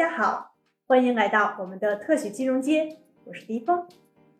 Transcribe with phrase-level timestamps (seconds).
[0.00, 0.52] 大家好，
[0.86, 3.86] 欢迎来到我们的特许金融街，我是迪峰。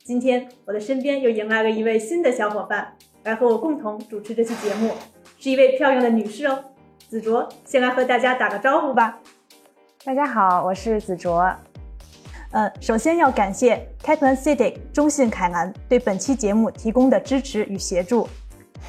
[0.03, 4.95] 今天我的身边又迎来了一位新的小伙伴，来和我共同主持这期节目，
[5.39, 6.65] 是一位漂亮的女士哦。
[7.11, 9.19] 子卓，先来和大家打个招呼吧。
[10.03, 11.55] 大家好，我是子卓。
[12.53, 18.27] 呃，首先要感谢 Kaplan CITIC 中信凯南对本期节目提供的支持与协助。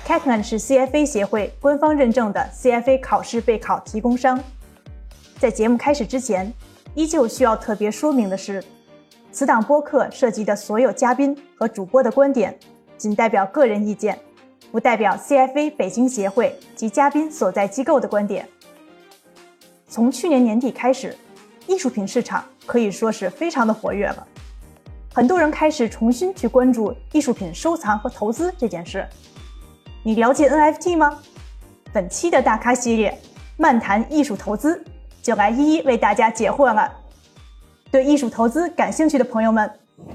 [0.07, 4.41] Kaplan 是 CFA 协会官方认证的 CFA 考试备考提供商。
[5.41, 6.53] 在节目开始之前，
[6.93, 8.63] 依旧需要特别说明的是，
[9.31, 12.55] 此档播客涉及的所有嘉宾和主播的观点，
[12.95, 14.15] 仅代表个人意见，
[14.71, 18.47] 不代表 CFA 北京协会及嘉宾所在机构的观点。
[19.87, 21.17] 从去年年底开始，
[21.65, 24.27] 艺术品市场可以说是非常的活跃了，
[25.11, 29.03] 很多人开始重新去关注艺术品收藏和投资这件事。
[30.03, 31.19] 你了解 NFT 吗？
[31.91, 33.19] 本期的大咖系列，
[33.57, 34.79] 漫谈艺术投资。
[35.21, 36.91] 就来一一为大家解惑了。
[37.91, 39.69] 对艺术投资感兴趣的朋友们，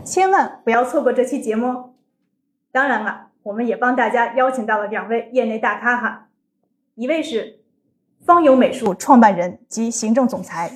[0.05, 1.95] 千万不要错过这期节目。
[2.73, 6.29] 当然了，我们也帮大家邀请到了两位业内大咖哈，
[6.95, 7.61] 一位是
[8.25, 10.73] 方友美术创办人及行政总裁，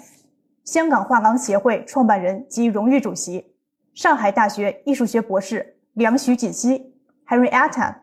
[0.65, 3.55] 香港画廊协会创办人及荣誉主席，
[3.95, 6.95] 上海大学艺术学博士梁徐锦熙
[7.27, 7.95] Henrietta。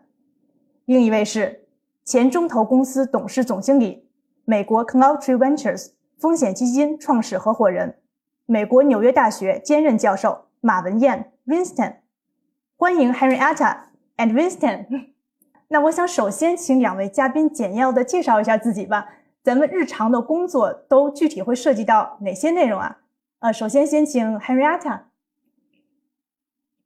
[0.85, 1.67] 另一位是
[2.03, 4.07] 前中投公司董事总经理，
[4.43, 5.91] 美国 Cloudtree Ventures。
[6.19, 7.99] 风险基金创始合伙人，
[8.47, 11.97] 美国纽约大学兼任教授马文燕 Winston，
[12.75, 13.77] 欢迎 Henrietta
[14.17, 15.11] and Winston。
[15.69, 19.09] 那我想首先请两位嘉宾简要的介绍一下自己吧。
[19.43, 22.97] 咱们日常的工作都具体会涉及到哪些内容啊？
[23.39, 25.01] 呃，首先先请 Henrietta。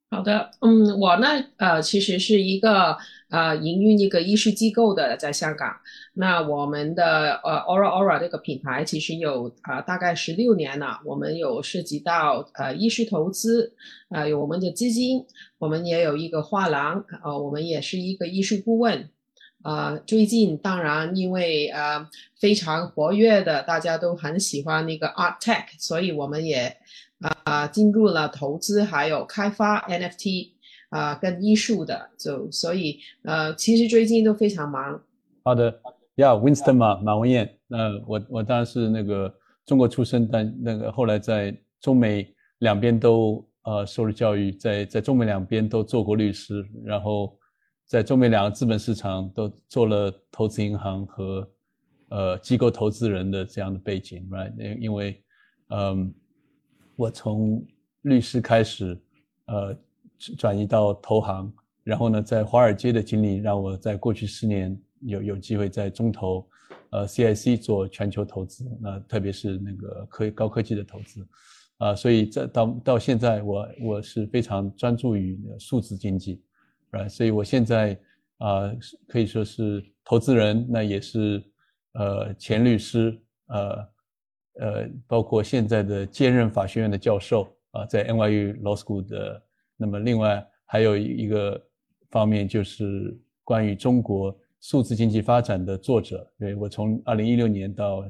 [0.09, 2.97] 好的，嗯，我呢，呃，其实是一个
[3.31, 5.75] 呃营运一个艺术机构的，在香港。
[6.13, 10.99] 那我们的呃 Aura Aura 这个品牌其实有啊大概十六年了。
[11.03, 13.73] 我们有涉及到呃艺术投资，
[14.09, 15.25] 啊有我们的基金，
[15.57, 19.09] 我们也有一个画廊，呃我们也是一个艺术顾问。
[19.63, 22.07] 啊，最近当然因为呃
[22.39, 26.77] 非常活跃的，大家都很喜欢那个 Art Tech，所以我们也。
[27.43, 30.53] 啊，进入了投资，还有开发 NFT
[30.91, 35.03] 啊，跟艺术的，就所以呃，其实最近都非常忙。
[35.43, 35.81] 好的
[36.15, 37.57] ，Yeah，Winston 嘛，马文燕。
[37.67, 39.33] 那我我当然是那个
[39.65, 47.37] 中国出生，但那个后来在中美两边都呃受了教育，在在中美两边都做过律师，然后
[47.85, 51.51] 在中美两个资本市场都做了投资银行和
[52.09, 54.53] 呃机构投资人的这样的背景，Right？
[54.57, 55.23] 因因为
[55.69, 56.13] 嗯。
[56.97, 57.65] 我从
[58.03, 58.95] 律师开始，
[59.45, 59.75] 呃，
[60.37, 61.51] 转移到投行，
[61.83, 66.47] 然后呢，在华尔街的经历让我在过去十年有有机会在中投，
[66.91, 71.27] 呃，CIC 做全球投资，那特别是那个科高科技的投资，
[71.77, 76.41] 啊，所以在到到现在，我我是非常专注于数字经济，
[76.91, 77.99] 啊，所以我现在
[78.37, 78.71] 啊
[79.07, 81.43] 可以说是投资人，那也是
[81.93, 83.91] 呃前律师，呃。
[84.59, 89.41] 呃，包括现在的兼任法学院的教授啊，在 NYU Law School 的。
[89.81, 91.59] 那么，另外还有一个
[92.11, 96.31] 方面就是关于中国数字经济发展的作者。
[96.37, 98.05] 对我从二零一六年到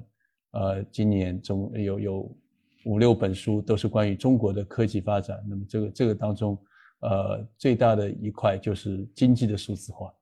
[0.52, 2.36] 呃今年，中有有
[2.84, 5.42] 五六本书都是关于中国的科技发展。
[5.48, 6.58] 那么，这个这个当中，
[7.00, 10.14] 呃，最大的一块就是经济的数字化。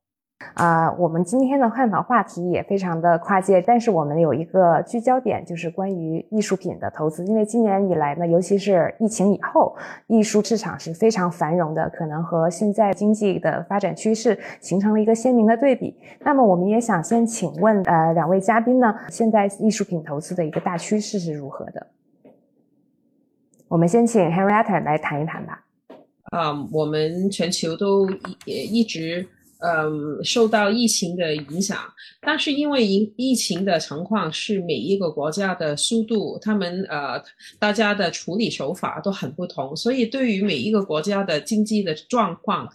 [0.53, 7.25] 啊，我们今天的探讨话题也非常的跨界，但是我们有一个聚焦点，就是关于艺术品的投资。
[7.25, 9.75] 因为今年以来呢，尤其是疫情以后，
[10.07, 15.95] 艺术市场是非常繁荣的，可能和现在经济的发展趋势形成了一个鲜明的对比。
[16.21, 21.87] 那么，我们也想先请问，呃，两位嘉宾呢，现在艺术品投资的一个大趋势是如何的？
[23.67, 25.63] 我们先请 Henrietta 来谈一谈吧。
[26.31, 28.09] 啊，我们全球都
[28.45, 29.27] 也一直。
[29.59, 31.77] 嗯，受到疫情的影响，
[32.21, 37.21] 但是因为疫疫情的情况是每一个国家的速度，他们呃
[37.59, 42.67] 大家的处理手法都很不同，所以对于每一个国家的经济的状况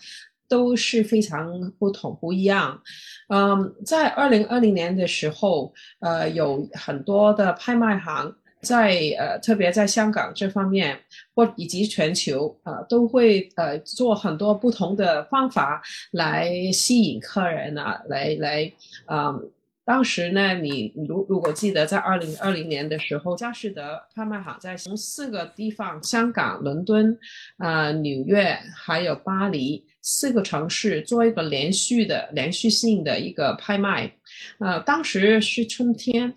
[0.49, 2.81] 都是非常不同不一样。
[3.29, 8.35] 嗯，在二零二零年的时候，呃，有很多的拍卖行。
[8.65, 10.99] 在呃，特别在香港这方面，
[11.35, 15.83] 或以及全球啊，都会呃做很多不同的方法
[16.13, 18.73] 来吸引客人啊，来来
[19.05, 19.39] 啊。
[19.87, 27.15] 当时呢，你如如果记得，在二零二零年的时候，佳士得拍卖行在从四个地方：香港、伦敦、
[27.59, 34.11] 啊纽约，还有巴黎四个城市做一个连续的、连续性的一个拍卖。
[34.59, 36.33] 呃，当时是春天。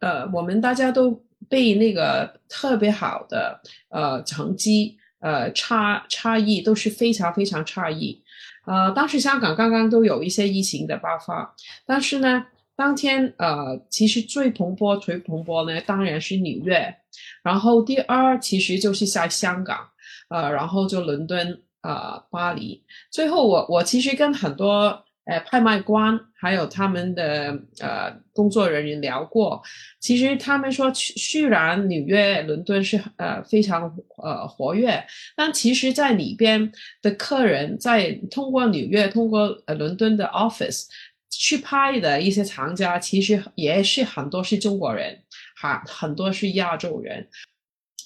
[0.00, 1.10] 呃，我们大家都
[1.48, 8.22] 被那个特别好的呃成绩呃差差异都是非常非常差异。
[8.66, 11.54] 呃，当时香港刚刚都有一些疫情的爆发，
[11.86, 12.44] 但是呢，
[12.76, 16.94] 当天呃，其实最蓬勃、最蓬勃呢，当然是纽约，
[17.42, 19.88] 然后第二其实就是在香港，
[20.28, 25.04] 呃，然后就伦敦、呃，巴黎，最后我我其实跟很多。
[25.28, 29.62] 呃，拍卖官还有他们的呃工作人员聊过，
[30.00, 35.04] 其实他们说，虽然纽约、伦敦是呃非常呃活跃，
[35.36, 36.72] 但其实在里边
[37.02, 40.86] 的客人在通过纽约、通过呃伦敦的 office
[41.28, 45.22] 去拍的一些藏家，其实也是很多是中国人，
[45.60, 47.28] 哈，很多是亚洲人，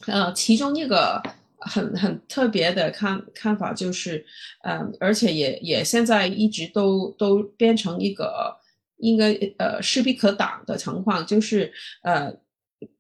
[0.08, 1.22] 呃，其中一个。
[1.66, 4.24] 很很特别的看看法就是，
[4.64, 8.56] 嗯，而且也也现在一直都都变成一个
[8.98, 11.72] 应该呃势必可挡的情况，就是
[12.02, 12.32] 呃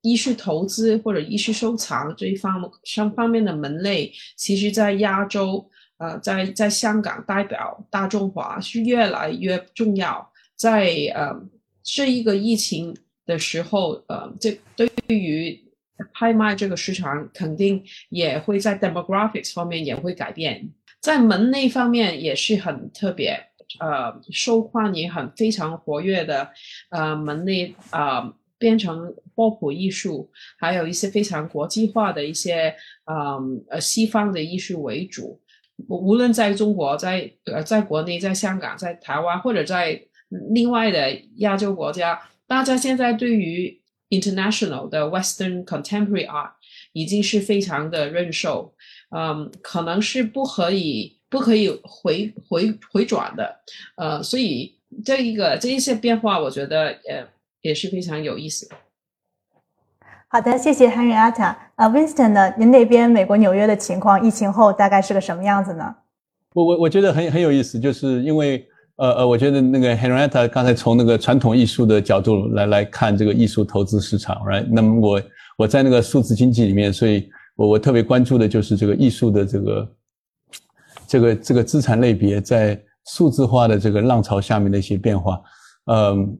[0.00, 5.68] 艺术投资或者艺术收藏这一方上方面的门类，其实在亚洲
[5.98, 11.34] 呃在在香港代表大中华是越来越重要，在呃
[11.82, 15.60] 这一个疫情的时候，呃这对于。
[16.12, 20.70] 拍卖这个市场肯定也会在 demographics 方面也会改变，
[21.00, 23.38] 在门内方面也是很特别，
[23.80, 26.50] 呃，受欢迎很非常活跃的，
[26.90, 32.74] 呃，门内啊变成波普艺术，还有一些非常国际化的一些，
[33.06, 35.40] 嗯呃西方的艺术为主，
[35.88, 40.00] 无论在中国，在呃在国内，在香港，在台湾或者在
[40.54, 43.81] 另外的亚洲国家，大家现在对于
[44.12, 46.50] International 的 Western Contemporary Art
[46.92, 48.74] 已经是非常的认受，
[49.10, 53.56] 嗯，可能是不可以不可以回回回转的，
[53.96, 57.26] 呃，所以这一个这一些变化，我觉得呃
[57.62, 58.68] 也是非常有意思。
[60.28, 61.56] 好的，谢谢 Henrietta。
[61.76, 62.52] 呃，Winston 呢？
[62.58, 65.96] 您那边美国纽约的情况，疫情后大概是个什么样子呢？
[66.52, 68.68] 我我我觉得很很有意思，就是因为。
[69.02, 74.64] 呃呃，我觉得那个 Henrietta 刚才从那个传统艺术的角度来来看这个艺术投资市场，right？
[74.70, 75.22] 那么我
[75.56, 79.88] 我在那个数字经济里面，所以我我特别关注的就是这个艺术的这个
[81.08, 85.42] 这个这个资产类别在数字化的这个浪潮下面的一些变化。
[85.86, 86.38] 嗯，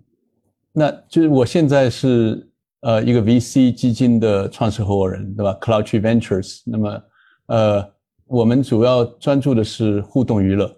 [0.72, 2.48] 那就是我现在是
[2.82, 6.60] 呃一个 VC 基金的创始合伙人，对吧？Cloud Tree Ventures。
[6.64, 7.02] 那么
[7.46, 7.90] 呃，
[8.28, 10.72] 我们主要专注的是互动娱乐。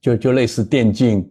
[0.00, 1.28] 就就类似电竞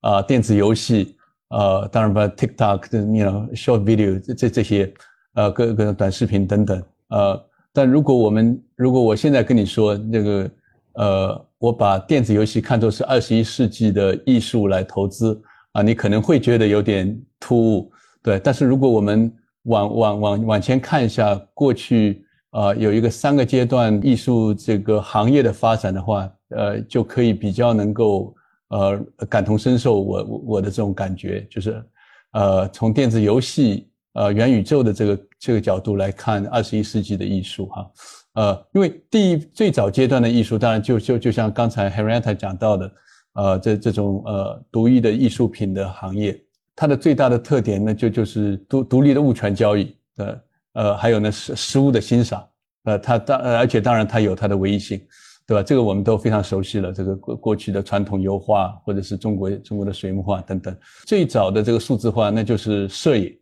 [0.00, 1.16] 啊，电子游戏，
[1.48, 4.92] 呃，当然把 TikTok 的，you know short video 这这这些，
[5.34, 10.50] 呃，各各种短视频等等，呃，但如果我们如果我现在跟你说那个，
[10.94, 15.40] 呃，我把电子游戏看作是二十一世纪的艺术来投资
[15.72, 17.92] 啊，你可能会觉得有点突兀，
[18.22, 18.38] 对。
[18.38, 19.32] 但是如果我们
[19.64, 26.30] 往往往往前看一下过去啊，有一个三个阶段艺术这个行业的发展的话。
[26.56, 28.34] 呃，就可以比较能够
[28.68, 28.98] 呃
[29.28, 31.82] 感同身受我我的这种感觉，就是
[32.32, 37.90] 呃从电子游戏呃元宇宙的这个这个角度来看二十一世纪的艺术哈，
[38.34, 42.92] 呃，因为第一最早阶段的艺术，当然就就就像刚才 Henrietta 讲到的，
[43.34, 46.40] 呃这这种呃独一的艺术品的行业，
[46.74, 52.44] 它的最大的特点呢就就是独独立的物权交易的呃还有呢实实物的欣赏，
[52.84, 55.00] 呃它当而且当然它有它的唯一性。
[55.50, 55.64] 对吧？
[55.64, 56.92] 这个我们都非常熟悉了。
[56.92, 63.36] 这个过过去的传统油画，或者是中国中国的水墨画等等，最早的这个数字化，那就是摄影。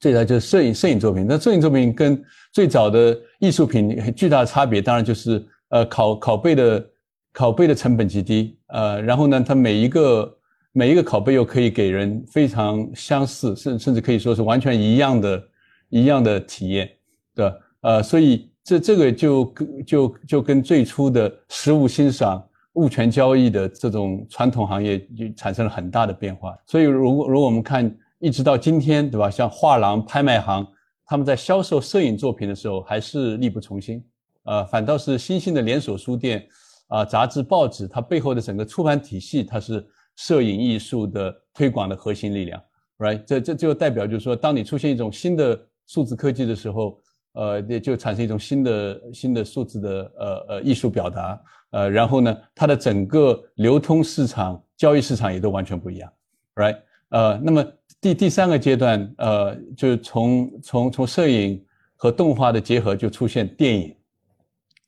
[0.00, 1.26] 最早就是摄影，摄影作品。
[1.28, 6.90] 那摄影作品跟最早的艺术品巨大的差别，当然就是呃拷拷贝的
[7.34, 10.38] 拷贝的成本极低，呃，然后呢，它每一个
[10.72, 15.42] 每一个拷贝又可以给人非常相似，甚甚至可以说是完全一样的
[15.90, 16.88] 一样的体验，
[17.34, 17.56] 对吧？
[17.82, 18.50] 呃，所以。
[18.64, 22.40] 这这个就跟就就跟最初的实物欣赏、
[22.74, 26.56] 物权交易的这种传统行业就产生了很大的变化。
[26.66, 29.28] 所以，如果如果我们看一直到今天，对吧？
[29.28, 30.64] 像画廊、拍卖行，
[31.04, 34.00] 他们在销售摄影作品的时候还是力不从心，
[34.44, 36.46] 呃，反倒是新兴的连锁书店、
[36.86, 42.62] 啊杂志、报纸，它背后的整个出版体系，它是摄影艺术的推广的核心力量
[42.98, 43.24] ，right？
[43.24, 46.96] 这这就代表就是说，当你出现一种新的数字科技的时候。
[47.32, 56.12] 呃，也就产生一种新的新的数字的呃呃艺术表达，呃，然后呢，它的整个流通市场、交易市场也都完全不一样
[56.56, 56.78] ，right？
[57.10, 57.64] 呃，那么
[58.00, 61.64] 第第三个阶段，呃，就是从从从摄影
[61.96, 63.96] 和动画的结合，就出现电影，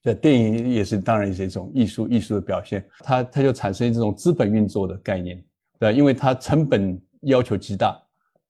[0.03, 5.43] 这电影也是当然也是一种艺术艺术的表现，它它就产生这种资本运作的概念，
[5.79, 8.01] 对，因为它成本要求极大。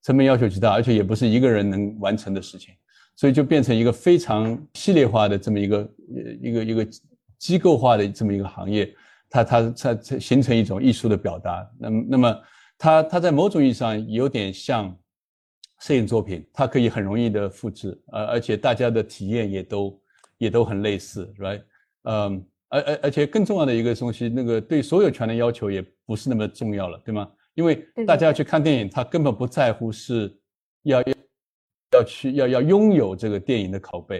[0.03, 2.75] 成本要求极大，而且也不是一个人能完成的事情，
[3.15, 5.89] 所以就变成一个非常系列化的这么一个
[6.41, 6.87] 一个一个
[7.37, 8.93] 机构化的这么一个行业，
[9.29, 11.69] 它它它形成一种艺术的表达。
[11.79, 12.41] 那么那么
[12.77, 14.95] 它它在某种意义上有点像
[15.79, 20.01] 摄影作品，它可以很容易的复制，呃，而且大家的体验也都
[20.37, 21.61] 也都很类似，right？
[22.03, 22.45] 嗯。
[22.67, 27.29] 而而而且更重要的一个东西，那个对所有权的要求也不是那么重要了，对吗？
[27.53, 30.35] 因为大家要去看电影，他根本不在乎是
[30.81, 30.99] 要
[31.95, 34.19] 要要去要要拥有这个电影的拷贝，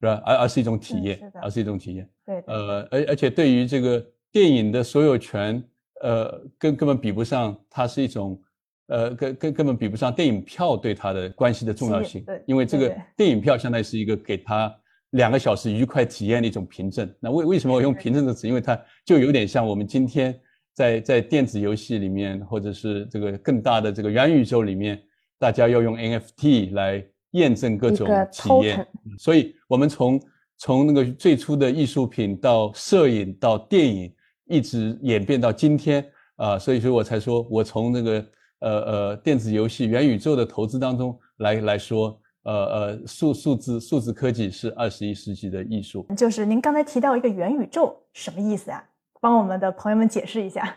[0.00, 0.22] 是吧？
[0.24, 2.08] 而而是一种体验，而是一种体验。
[2.24, 5.62] 对，呃，而而且对于这个电影的所有权，
[6.02, 8.40] 呃，根根本比不上，它是一种，
[8.88, 12.22] 呃，根根根本比不上电影票对它的关系的重要性。
[12.24, 14.74] 对，因为这个电影票相当于是一个给他。
[15.14, 17.08] 两个小时愉快体验的一种凭证。
[17.20, 18.48] 那为为什么我用凭证的词？
[18.48, 20.36] 因为它就有点像我们今天
[20.72, 25.00] 在在电子游戏里面，或者是这个更大的这个元宇宙里面，
[25.38, 28.84] 大家要用 NFT 来验证各种体验。
[29.18, 30.20] 所以，我们从
[30.58, 34.12] 从那个最初的艺术品到摄影到电影，
[34.46, 36.04] 一直演变到今天
[36.36, 36.58] 啊。
[36.58, 38.26] 所以说我才说我从那个
[38.58, 42.18] 呃呃电子游戏元宇宙的投资当中来来说。
[42.46, 46.06] 呃呃，数数字数字科技是二十一世纪的艺术。
[46.14, 48.84] 就是您刚才提到一个元宇宙，什么意思啊？
[49.18, 50.76] 帮我们的朋友们解释一下。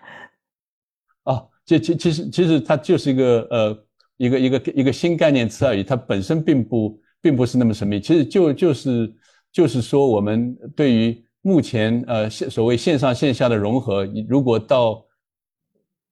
[1.25, 3.87] 哦，这其其实其实它就是一个呃
[4.17, 8.00] 一个一个一个新概念词而已，它本身并不并不是那么神秘。
[8.00, 9.13] 其实就就是
[9.51, 15.05] 就是说，我们对于目前呃线所谓线上线下的融合，如果到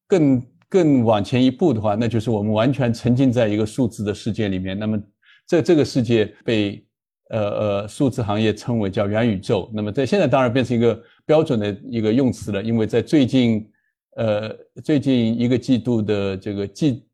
[0.07, 4.77] 更更往前一步的话，那就是我们完全沉浸在一个数字的世界里面。
[4.77, 5.01] 那么
[5.45, 6.85] 在这个世界被
[7.29, 13.67] 呃呃数字行业称为叫元宇宙，那么在现在当然变成一个标准的一个用词了，因为在最近
[14.15, 17.04] 呃最近一个季度的这个季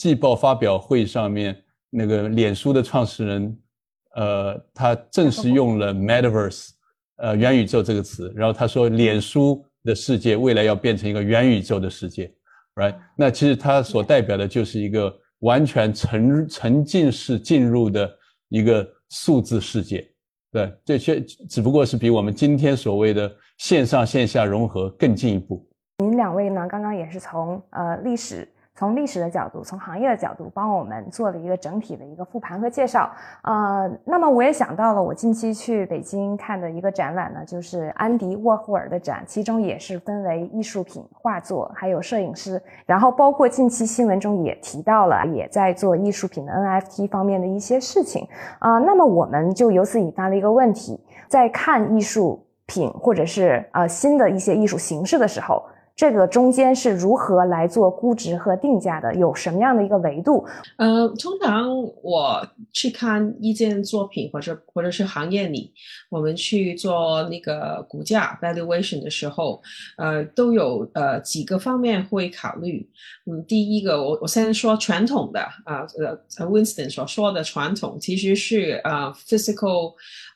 [0.00, 1.54] 季报发表会上面，
[1.90, 3.58] 那个脸书的创始人
[4.14, 6.70] 呃他正式 用了 metaverse
[7.16, 12.32] 呃元宇宙这个词，然后他说脸书的世界未来要变成一个元宇宙的世界
[12.76, 12.94] ，right？
[13.14, 15.14] 那其实它所代表的就是一个。
[15.42, 18.06] 完全沉沉浸式进入的
[18.50, 20.06] 一个数字世界，
[20.52, 25.66] 对，这些只不过是比我们今天所谓的线上线下融合更进一步。
[26.00, 28.46] 您两位呢，刚刚也是从呃历史。
[28.80, 33.10] 从历史的角度，从行业的角度，帮我们做了一个整体的一个复盘和介绍。
[33.42, 48.26] 呃，那么我也想到了，我近期去北京看的一个展览呢，就是安迪沃霍尔的展，其中也是分为艺术品、画作，还有摄影师，然后包括近期新闻中也提到了，也在做艺术品的 NFT 方面的一些事情。
[48.60, 55.62] 啊，那么我们就由此引发了一个问题，在看艺术品或者是呃新的一些艺术形式的时候。
[56.00, 59.14] 这个中间是如何来做估值和定价的？
[59.16, 60.46] 有什么样的一个维度？
[60.78, 61.68] 呃，通常
[62.02, 62.42] 我
[62.72, 65.70] 去看一件作品，或者或者是行业里，
[66.08, 69.60] 我们去做那个股价 valuation 的时候，
[69.98, 72.88] 呃，都有呃几个方面会考虑。
[73.26, 79.92] 嗯，第一个，我我先说传统的啊，呃，Winston 所说的传统其实是呃 physical。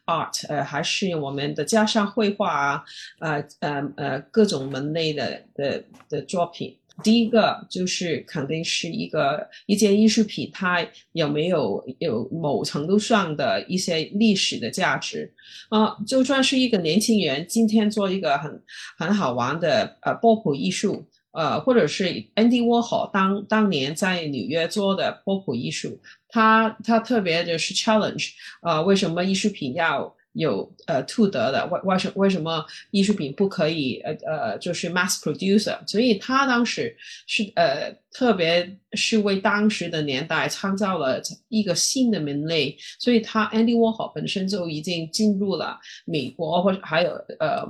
[0.06, 2.84] art，呃，还是我们的加上绘画啊，
[3.20, 6.76] 呃呃呃，各种门类的的的作品。
[7.02, 15.32] 第一个就是肯定是一个一件艺术品，它有没有有某程度上的一些历史的价值
[15.70, 15.96] 啊？
[16.06, 18.62] 就算是一个年轻人今天做一个很
[18.96, 21.04] 很好玩的呃波普艺术。
[21.34, 22.04] 呃，或者是
[22.36, 28.30] Andy Warhol 当当年在纽约做的波普艺术，他他特别就是 challenge，
[28.62, 30.13] 呃，为什么艺术品要？
[30.34, 35.78] 有呃兔德的，为为什为什么艺术品不可以呃呃就是 mass producer？
[35.86, 47.64] 所以他当时是呃特别是为当时的年代创造了一个新的门类，所以他 Andy Warhol 本身就已经进入了美国或者还有呃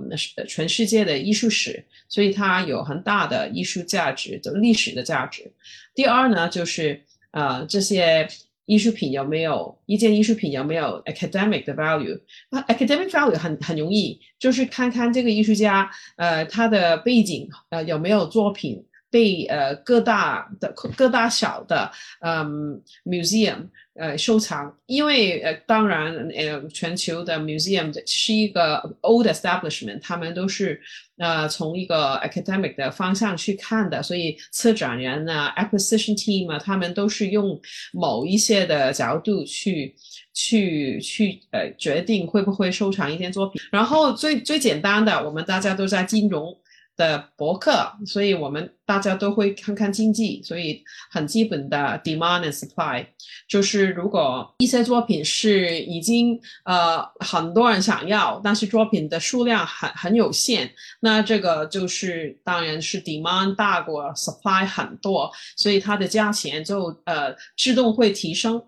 [0.46, 5.52] 全世界的艺术史，所以它有很大的艺术价值就历史的价值。
[5.94, 7.02] 第二呢，就是
[7.32, 8.26] 呃这些。
[8.66, 12.20] 艺术品有没有一件艺术品有没有 academic 的 value？
[12.50, 21.88] 那 academic value 很很容易，就是看看这个艺术家，呃，他的背景，呃，有没有作品被呃各大的各大小的
[22.20, 23.68] 嗯 museum。
[23.96, 30.80] 呃，收藏，因为呃，当然，呃，全球的 museum 是一个 old establishment，他们都是
[31.16, 37.56] 呃从一个 academic 的方向去看的，所以策展人啊，acquisition team 啊，他们都是用
[37.92, 39.94] 某一些的角度去
[40.32, 43.62] 去去呃决定会不会收藏一件作品。
[43.70, 46.52] 然后最最简单的，我们大家都在金融
[46.96, 53.04] 的博客，所以我们大家都会看看经济，所以很基本的 demand and supply，
[53.48, 60.70] 就是如果一些作品是已经呃很多人想要，但是作品的数量很很有限，
[61.00, 68.62] 那这个就是当然是 demand 大过 supply 很多，所以它的价钱就呃自动会提升。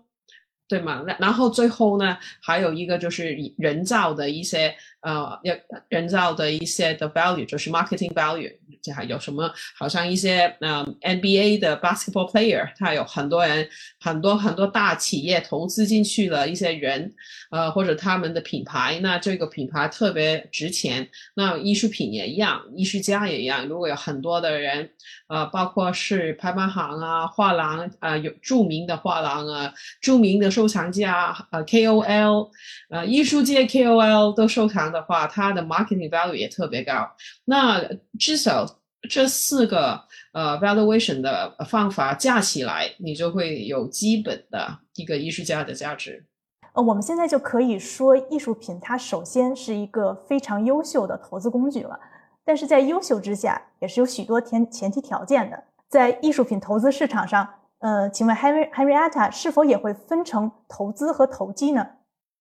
[0.69, 1.01] 对吗？
[1.07, 4.75] 那然后最后呢，还有一个就是人造的一些
[5.07, 5.55] 呃，要
[5.87, 9.49] 人造的一些的 value，就是 marketing value，这还有什么？
[9.79, 13.65] 好像一些呃 NBA 的 basketball player，他有很多人，
[14.01, 17.13] 很多很多大企业投资进去了一些人，
[17.51, 21.07] 呃，或者他们的品牌，那这个品牌特别值钱。
[21.35, 23.65] 那艺术品也一样，艺术家也一样。
[23.65, 24.89] 如果有很多的人，
[25.29, 30.51] 呃，包括是拍卖行啊、画廊啊，有著名的画廊啊，著名的。
[30.57, 32.49] 收藏家，呃，KOL，
[32.89, 37.07] 呃，艺术界 KOL 都收藏的的话，它的 marketing value 也特别高。
[37.45, 37.81] 那
[38.19, 38.65] 至少
[39.07, 40.01] 这四个
[40.33, 46.25] 呃 valuation 的方法加起来，你就会有基本的一个艺术家的价值。
[46.73, 51.99] 呃，我们现在就可以说，艺术品它首先是一个非常优秀的投资工具了。
[52.43, 55.63] 但是在优秀之下，也是有许多前前提条件的。
[55.87, 57.47] 在艺术品投资市场上。
[57.79, 61.87] 呃，请问 Henry Henrietta 是否也会分成投资和投机呢？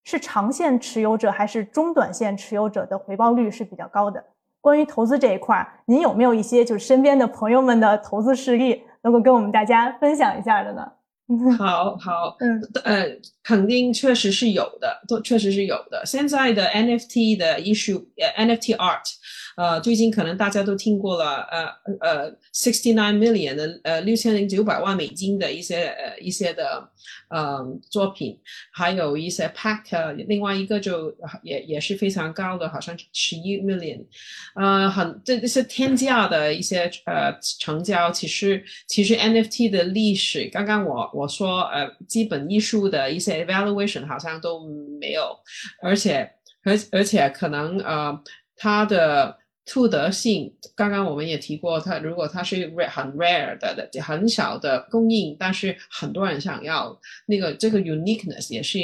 [0.07, 4.25] 是长线持有者还是中短线持有者的回报率是比较高的？
[4.61, 10.93] 关于投资这一块，您有没有一些就是身边的朋友们的投资事例能够跟我们大家分享一下的呢？
[11.59, 13.05] 好 好，嗯，呃，
[13.43, 16.07] 肯定确实是有的，都确实是有的。
[16.07, 19.03] 现在的 NFT 的 issue，NFT art。
[19.57, 21.67] 呃，最近可能大家都听过了，呃
[22.01, 26.87] 呃，sixty nine million 的，呃，六千零九百万美金的一些呃一些的
[27.31, 28.39] 呃作品，
[28.71, 31.11] 还有一些 pack，另外一个就
[31.43, 34.05] 也也是非常高的，好像十一 million，
[34.55, 44.69] 呃，很这这些天价的一些呃成交，其实其实 NFT 的历史，刚刚我我说呃基本艺术的一些 evaluation 好像都
[45.01, 45.35] 没有，
[45.83, 46.31] 而且
[46.63, 48.23] 而而且可能呃
[48.55, 49.37] 它的
[49.69, 58.79] 兔德性，刚刚我们也提过，它如果它是很 rare 的的、很少的供应，但是很多人想要，那个这个 uniqueness 也是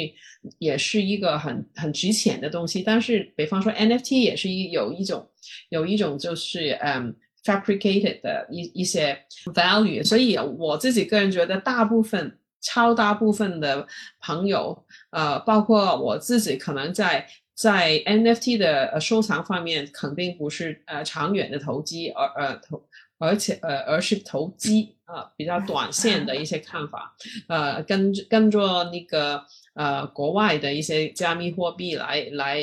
[0.59, 2.83] 也是一个很很值钱的东西。
[2.83, 5.25] 但是，比方说 NFT 也是一有一种
[5.69, 7.15] 有一种就是嗯
[7.45, 9.17] fabricated 的一一些
[9.53, 10.03] value。
[10.03, 13.87] 所以我自己个人觉得，大部分超大部分的
[14.19, 17.25] 朋友，呃，包括我自己，可能在。
[17.55, 22.83] 在 NFT 的呃收藏方面，肯定不是呃长远的投机，而呃投，
[23.19, 27.15] 而且呃而是投机啊，比较短线的一些看法，
[27.47, 29.43] 呃跟跟着那个
[29.75, 32.59] 呃国外的一些加密货币来来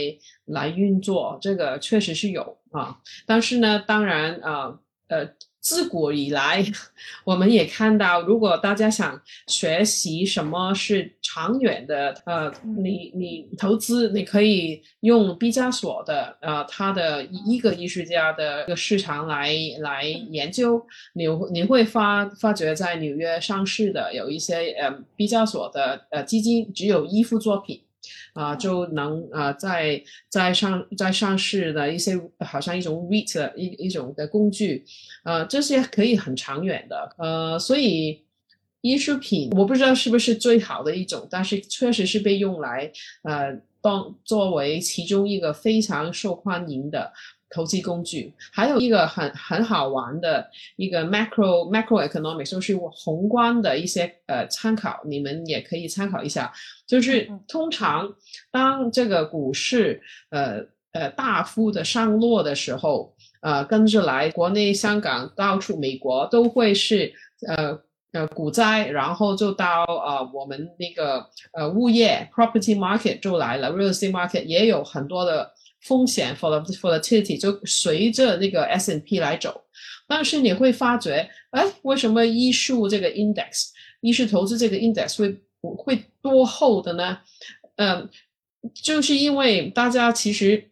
[0.47, 5.29] 来运作，这个确实是有啊，但是呢，当然啊呃。
[5.61, 6.65] 自古以来，
[7.25, 27.83] 我们也看到，如果大家想学习什么是长远的，呃，你你投资，你可以用毕加索的，呃，他的一个艺术家的一个市场来来研究，你你会发发觉在纽约上市的有一些呃毕加索的呃基金，只有一幅作品。
[28.33, 34.85] 啊，就能啊，在在上在上市的一些，好像一种 REIT 一一种的工具，
[35.25, 38.25] 呃，这些可以很长远的，呃，所以
[38.81, 42.91] 艺术品我不知道是不是最好的一种，但是确实是被用来
[43.23, 47.13] 呃当作为其中一个非常受欢迎的。
[47.53, 56.53] 投机工具，还有一个很很好玩的一个 macro macro economics，就是宏观的一些呃参考，你们也可以参考一下。
[56.87, 58.09] 就是通常
[58.53, 67.13] 当这个股市呃呃大幅的上落的时候，呃跟着来，国内、香港、到处美国都会是
[67.49, 67.77] 呃
[68.13, 75.53] 呃股灾，然后就到呃我们那个呃物业 property market 就来了，real estate market 也有很多的。
[75.83, 79.63] 风险 volatility 就随着那个 S n P 来走，
[80.07, 83.69] 但是你会发觉，哎，为什么艺术这个 index，
[84.03, 87.19] 艺术投资这个 index 会会多厚的呢？
[87.77, 88.09] 嗯，
[88.75, 90.71] 就是因为大家其实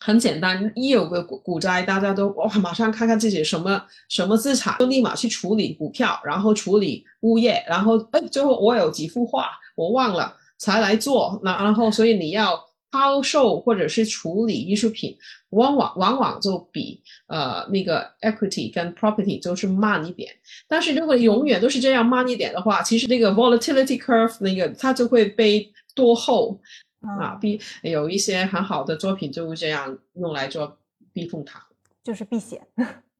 [0.00, 12.67] 很简单，一有个股股灾，大家都哇，马上看看自己什么什么资产，就立马去处理股票，然后处理物业，然后哎，最后我有几幅画我忘了才来做，那然后所以你要。
[12.90, 15.16] 抛售或者是处理艺术品，
[15.50, 20.30] 往往往往就比呃那个 equity 跟 property 就是慢一点。
[20.66, 26.58] 但是如果永远都是这样慢一点的话，其实那个 volatility curve 那个它就会被多厚
[27.00, 30.78] 啊，避有一些很好的作品就是这样用来做
[31.12, 31.60] 避风塘，
[32.02, 32.60] 就是避险。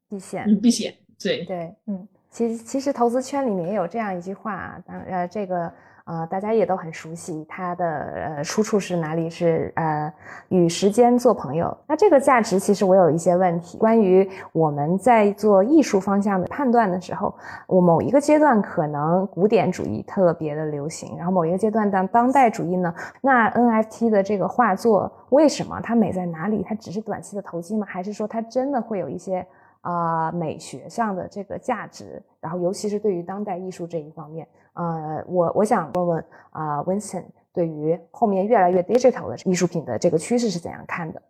[0.09, 5.71] 避险，嗯，避险，对对，嗯，其实其实投资圈里面也有这样一句话啊，当呃这个。
[6.05, 9.29] 呃，大家也都很熟悉，它的呃出处是哪里？
[9.29, 10.11] 是呃
[10.49, 11.75] 与时间做朋友。
[11.87, 17.33] 那这个价值其实我有一些问题，关于我们在做艺术方向的判断的时候，
[17.67, 22.93] 我某一个阶段可能古典主义特别的流行，然后某一个阶段当当代主义呢？
[23.21, 26.63] 那 NFT 的这个画作为什么它美在哪里？
[26.67, 27.85] 它只是短期的投机吗？
[27.87, 29.45] 还是说它真的会有一些
[29.81, 32.21] 啊美学上的这个价值？
[32.39, 34.47] 然后尤其是对于当代艺术这一方面。
[34.79, 41.21] 呃，我我想问问啊，Winston 对于后面越来越 digital 的艺术品的这个趋势是怎样看的？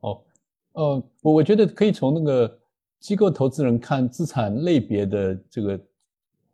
[0.00, 0.22] 哦，
[0.72, 2.58] 呃，我我觉得可以从那个
[2.98, 5.78] 机构投资人看资产类别的这个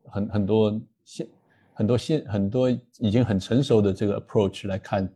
[0.06, 1.28] 很很多现
[1.72, 5.08] 很多现很多已经很成熟的这个 approach 来看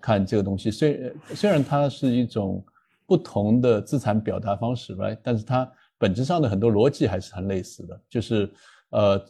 [0.00, 0.70] 看这个东西。
[0.70, 2.64] 虽然虽然它是一种
[3.04, 5.18] 不同的资产表达方式，right？
[5.22, 8.50] 但是它本质上的很多逻辑还是很类似的，就是
[8.88, 9.22] 呃。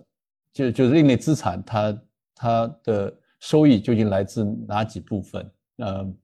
[0.54, 2.02] 就就是另类资产，它
[2.34, 5.50] 它的收益究竟来自哪几部分？
[5.78, 6.14] 呃，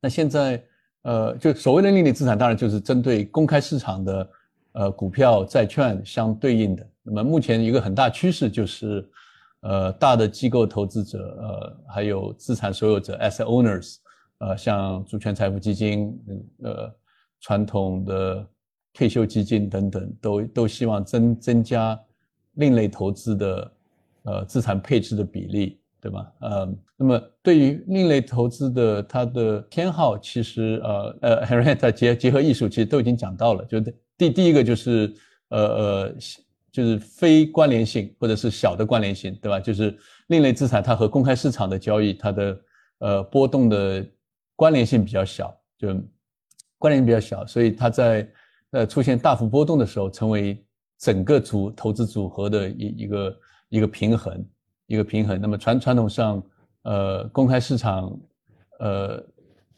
[0.00, 0.62] 那现在
[1.02, 4.30] 呃，就所谓的另类资产，当然就是针对公开市场的
[4.72, 6.86] 呃股票、债券相对应的。
[7.02, 9.08] 那么目前一个很大趋势就是，
[9.62, 13.96] 呃，大的机构投资者，呃，还有资产所有者 （asset owners），
[14.38, 16.14] 呃，像主权财富基金、
[16.62, 16.94] 呃，
[17.40, 18.46] 传统的
[18.92, 21.98] 退休基金等等，都都希望增增加。
[22.60, 23.72] 另类投资的，
[24.22, 26.32] 呃，资产配置的比例，对吧？
[26.40, 33.64] 呃，那么对于另类投资的它的偏好，其实呃呃，Henrietta 结结合艺术，其实都已经讲到了。
[33.64, 33.80] 就
[34.18, 35.12] 第第一个就是
[35.48, 36.14] 呃呃，
[36.70, 39.58] 就是非关联性或者是小的关联性，对吧？
[39.58, 42.60] 就是另类资产它和公开市场的交易，它的
[42.98, 44.06] 呃波动的
[44.54, 45.88] 关联性比较小，就
[46.78, 48.28] 关联性比较小，所以它在
[48.72, 50.62] 呃出现大幅波动的时候，成为。
[51.00, 53.38] 整个组投资组合的一一个
[53.70, 54.44] 一个平衡，
[54.86, 55.40] 一个平衡。
[55.40, 56.42] 那么传传统上，
[56.82, 58.14] 呃，公开市场，
[58.80, 59.24] 呃，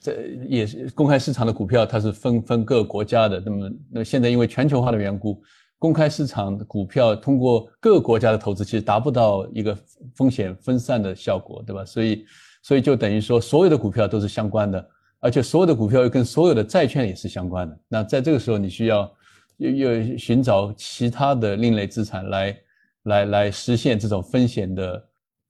[0.00, 3.40] 这也是公开市场的股票，它是分分各个国家的。
[3.46, 5.40] 那么，那么现在因为全球化的缘故，
[5.78, 9.78] 公开市场的股票通过各个国家的投资，其实达不到一个
[10.16, 11.84] 风险分散的效果，对吧？
[11.84, 12.26] 所以，
[12.64, 14.88] 所以就等于说，所有的股票都是相关的，
[15.20, 17.78] 而且所有的股票又跟所有的债券也是相关的。
[17.86, 19.08] 那在这个时候，你需要。
[19.62, 22.58] 又又寻找其他的另类资产来，
[23.04, 25.02] 来来实现这种风险的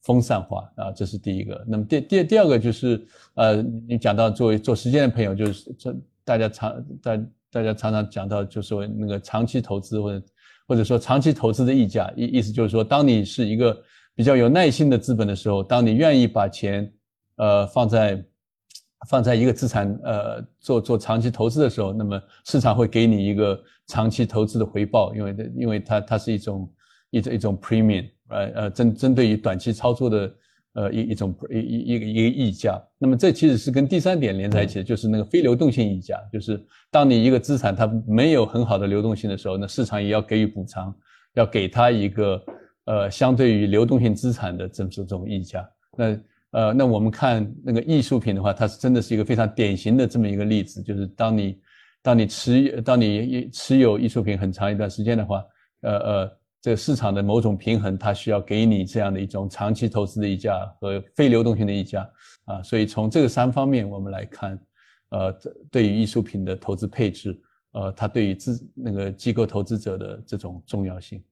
[0.03, 1.64] 分散化啊，这是第一个。
[1.66, 3.03] 那么第第第二个就是，
[3.35, 7.16] 呃，你讲到作为做时间的朋友，就是这大家常大
[7.51, 10.27] 大家常常讲到，就是说那个长期投资或者
[10.68, 13.77] 或者说长期投资的溢价，意意思就是说，当你是一个
[14.14, 16.92] 比较有耐心的资本的时候，当你愿意把钱
[17.37, 18.22] 呃放在。
[19.09, 26.73] 放在一个资产，呃，做做长期投资的时候，那么市场会给你一个长期投资的回报，因为因为它它是一种
[27.11, 30.35] 一种一种 premium，呃呃针针对于短期操作的，
[30.75, 32.83] 呃一一种一一一个一个溢价。
[32.99, 40.95] 那么这其实是跟第三点连在一起的，就是那个非流动性溢价，就是当你一个资产它没有很好的流动性的时候，那市场也要给予补偿，
[41.35, 42.45] 要给它一个
[42.85, 45.68] 呃相对于流动性资产的这么这种溢价。
[45.97, 46.18] 那
[46.53, 51.57] 呃，那我们看那个艺术品的话，它是真的是一个非常典型的这么一个例子，就是当你，
[52.03, 55.45] 当你持，当你持有艺术品很长一段时间的话，
[55.83, 62.09] 呃呃，这个市场的某种平衡，它需要给你这样的一种长期投资的溢价和非流动性的溢价
[62.47, 64.59] 啊，所以从这个三方面我们来看，
[65.11, 65.33] 呃，
[65.71, 67.41] 对于艺术品的投资配置，
[67.73, 71.23] 呃，它对于资那个机构投资者的这种重要性。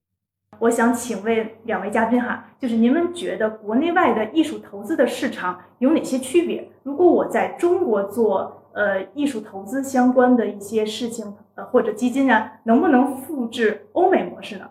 [0.59, 6.65] 我想请问两位嘉宾哈，就是您们觉得国内外的艺术投资的市场有哪些区别？
[6.83, 14.69] 如果我在中国做呃艺术投资相关的一些事情，呃或者基金啊，能不能复制欧美模式呢？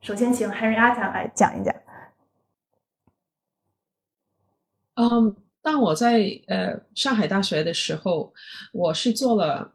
[0.00, 1.74] 首先请 Henrietta 来讲一讲。
[4.94, 8.32] 嗯，当我在呃上海大学的时候，
[8.72, 9.72] 我是做了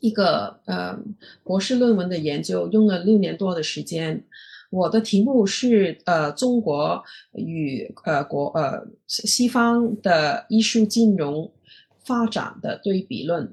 [0.00, 0.98] 一个呃
[1.42, 4.24] 博士论文的研究，用了六年多的时间。
[4.70, 7.02] 我的题目是呃中国
[7.32, 11.52] 与呃国呃西方的艺术金融
[12.04, 13.44] 发展的对比论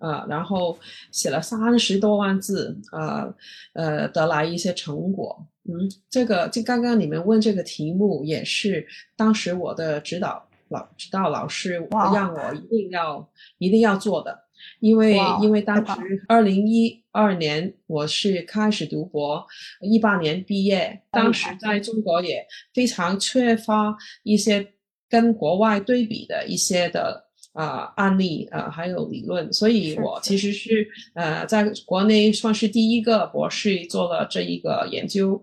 [0.00, 0.78] 啊，然后
[1.10, 3.32] 写了三十多万字啊，
[3.74, 5.46] 呃得来一些成果。
[5.64, 8.86] 嗯，这个就刚刚你们问这个题目，也是
[9.16, 11.74] 当时我的指导老指导老师
[12.12, 14.36] 让我一定要一定要做的。
[14.78, 19.44] 因为因为当时二零一二年我是开始读博，
[19.80, 24.72] 一八年毕业，当时在中国也非常缺乏一些
[25.08, 35.42] 跟国外对比的一些的啊案例啊还有理论，所以我其实是呃在国内算是第一个博士做了这一个研究。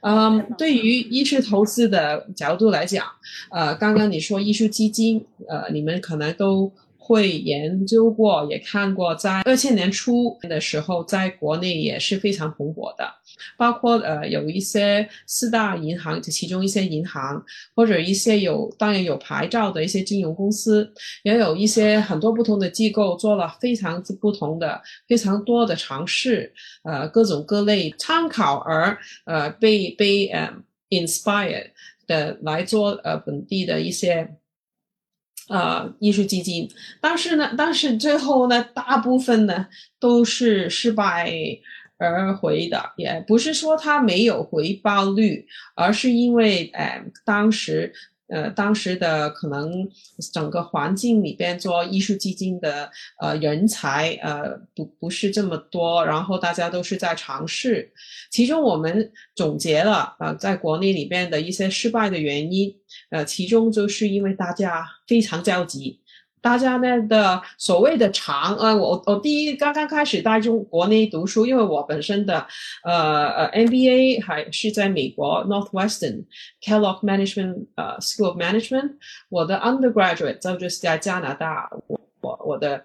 [0.00, 3.04] 嗯，对于艺术投资的角度来讲，
[3.50, 6.72] 呃，刚刚你说艺术基金，呃，你们可能都
[7.08, 13.08] 会研究过，也看过，在二千年初的时候，在国内也是非常蓬勃的。
[13.56, 17.42] 包括呃有一些四大银行，其中一些银行
[17.74, 20.92] 或者一些有当然有牌照的一些金融公司，
[21.22, 30.52] 也有一些很多不同的机构做了非常不同的非常多的尝试，呃各种各类参考而呃被被呃
[30.90, 31.70] inspired
[32.06, 34.28] 的来做呃本地的一些
[35.48, 39.66] 呃艺术基金，但是呢，但是最后呢，大部分呢
[39.98, 41.32] 都是失败。
[42.00, 47.92] 而回的，也不是说它没有回报率，而是因为，呃，当时，
[48.28, 49.88] 呃，当时的可能
[50.32, 57.90] 整个环境里边做艺术基金的，呃，人才，呃，不不是这么多，然后大家都是在尝试，
[58.30, 62.74] 其中我们总结了，呃，在国内里边的一些失败的原因，
[63.10, 66.00] 呃，其中就是因为大家非常焦急。
[66.40, 72.46] 大家呢的所谓的长，呃，我我第一刚刚开始在中国内读书，因为我本身的
[72.84, 76.24] 呃呃 MBA 还是在美国 Northwestern
[76.62, 78.92] Kellogg Management 呃 School of Management，
[79.28, 82.84] 我的 undergraduate 就是在加拿大，我我我的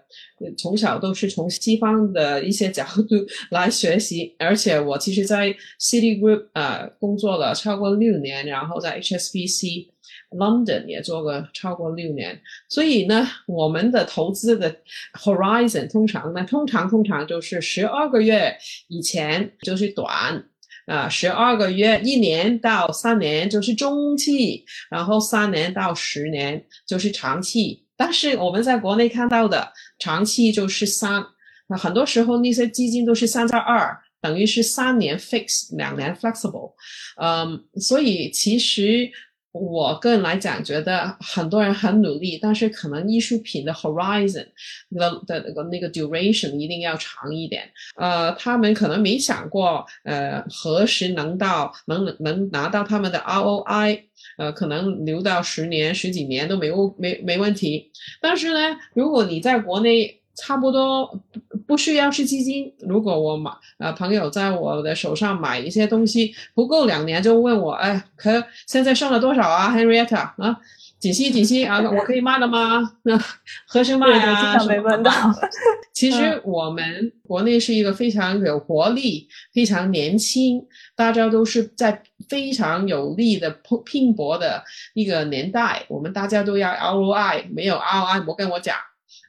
[0.58, 3.16] 从小都是从西方的一些角度
[3.52, 5.48] 来学习， 而且我其实在
[5.80, 9.93] City Group 呃工作了超过六年，然后在 HSBC。
[10.36, 14.76] London 也做过超过六年，所以呢，我们的投资的
[15.14, 18.56] horizon 通常呢，通常通常就是十二个月
[18.88, 20.44] 以前就是短，
[20.86, 27.86] 啊，十二个月一年到三年就是中期，然后三年到十年就是长期。
[27.96, 31.24] 但是我们在国内看到的长期就是三，
[31.68, 36.74] 那很多时候那些基金都是三加二，等于是三年 fix，两年 flexible，
[37.22, 39.12] 嗯，所以其实。
[39.54, 44.48] 我个人来讲，觉得很多人很努力，但是可能艺术品的 horizon
[44.90, 47.70] 的的那个那个 duration 一定要长一点。
[47.96, 54.02] 呃，他们可能没想过，呃，何时能到能能拿到他们的 ROI，
[54.40, 57.92] 呃，可能留到十年、十几年都没问没没问题。
[58.20, 61.06] 但是呢，如果你在国内，差不多
[61.50, 62.74] 不不需要是基金。
[62.80, 70.58] 如果我买呃朋友在我的手上买一些东西不够两年，就问我，哎，可现在剩了多少啊，Henrietta 啊，
[71.00, 72.82] 锦溪锦溪啊， 我可以卖了吗？
[73.04, 73.20] 那
[73.68, 74.64] 何时卖啊？
[74.66, 75.12] 没问到。
[75.94, 80.66] 其实我们国内是一个非常有活力、非常年轻，
[80.96, 84.64] 大家都是在非常有力的拼搏的
[84.96, 85.86] 一个年代。
[85.88, 88.76] 我们大家都要 ROI，没有 ROI 不跟我讲。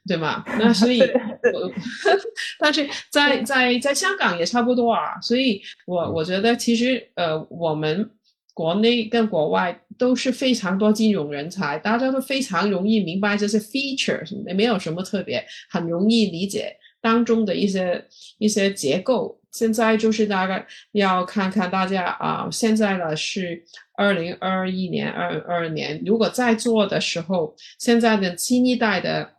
[0.07, 0.45] 对吗？
[0.59, 1.03] 那所以，
[2.59, 5.19] 但是在在在香港也差不多啊。
[5.23, 8.11] 所以，我我觉得其实呃，我们
[8.53, 18.05] 国内跟国外都是非常多金融人才，大家都非常容易明白这些 features，没没有什么特别，很容易理解当中的一些
[18.37, 19.41] 一些结构。
[19.53, 23.65] 现在就是大概要看看大家啊，现在呢是
[23.97, 29.31] 二零二一年、二二年，如果在做的时候，现在的新一代的。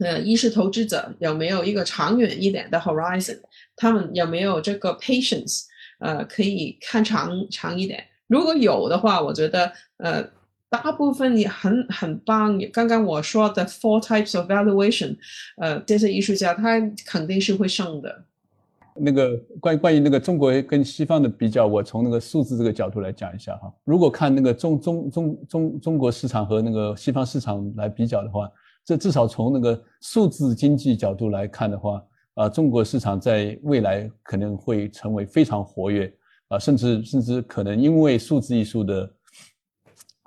[0.00, 3.38] 呃，一是投资者有没有一个长远一点的 horizon？
[3.76, 5.62] 他们有没有这个 patience？
[6.00, 8.02] 呃，可以看长长一点。
[8.26, 10.28] 如果有的话，我觉得呃，
[10.68, 12.58] 大部分也很很棒。
[12.72, 15.16] 刚刚我说的 four types of valuation，
[15.56, 18.24] 呃，这些艺术家他肯定是会胜的。
[18.96, 23.72] 那个关关于那个中国跟西方的比较，我从那个数字这个角度来讲一下哈。
[23.84, 28.50] 如果看那个中中中中中国市场和那个西方市场来比较的话。
[28.84, 36.14] 这至少从那个数字经济角度来看的话，啊，中国市场在未来可能会成为非常活跃，
[36.48, 39.10] 啊，甚至甚至可能因为数字艺术的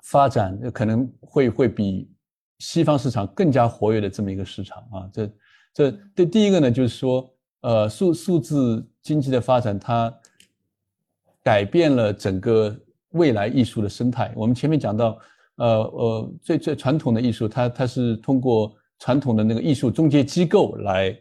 [0.04, 2.10] 发展，可能会会比
[2.58, 5.10] 西方市场更加活跃的这么一个市场啊。
[5.13, 5.32] 这
[5.74, 10.12] 这对第一个呢，就是说，呃，数数字经济的发展，它
[11.43, 12.76] 改变了整个
[13.10, 14.34] 未来艺术的生态。
[14.36, 15.15] 我们前面讲到。
[15.58, 21.20] 呃呃，最最传统的艺术，它它是通过传统的那个艺术中介机构来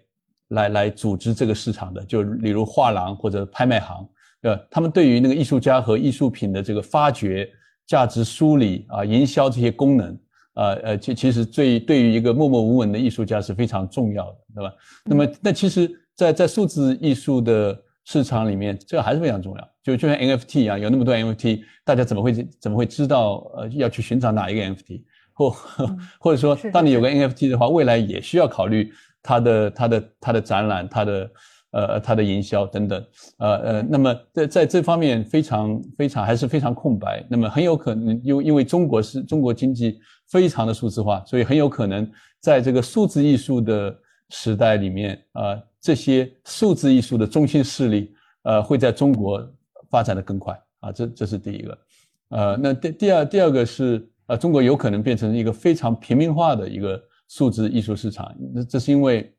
[0.49, 4.09] 来来组织这个市场的，就例如画廊或者拍卖行，
[4.42, 7.49] 呃，他们对于那个艺术家和艺术品的这个发掘、
[7.87, 10.18] 价值梳理啊、营销这些功能，
[10.55, 14.75] 呃呃，其其实最对于一个默默无闻的艺术家是非常重要的，对吧？
[15.05, 17.83] 那么，那其实，在在数字艺术的。
[18.06, 25.02] 市场里面这个还是非常重要，就就像 NFT 一样，有那么多 NFT，大家怎么会怎么会知道呃要去寻找哪一个 NFT？
[25.32, 25.50] 或
[26.18, 28.90] 或者说，当你有个 NFT 的话，未来也需要考虑
[29.22, 31.30] 它的它的它的展览，它的
[31.72, 33.04] 呃它的营销等等，
[33.38, 37.22] 呃呃，那么在在这方面非常非常还是非常空白。
[37.28, 43.94] 那么很有可能，因因为中国是中国经济非常的数字化，所以很有可能在这个数字艺术的
[44.30, 49.40] 时代里面啊，这些数字艺术的中心势力呃会在中国
[49.88, 51.78] 发展的更快啊，这这是第一个。
[52.28, 58.34] 呃，那第第二第二个是，呃，中国有可能变成一个非常平民化的一个数字艺术市场。
[58.52, 59.32] 那这是因为，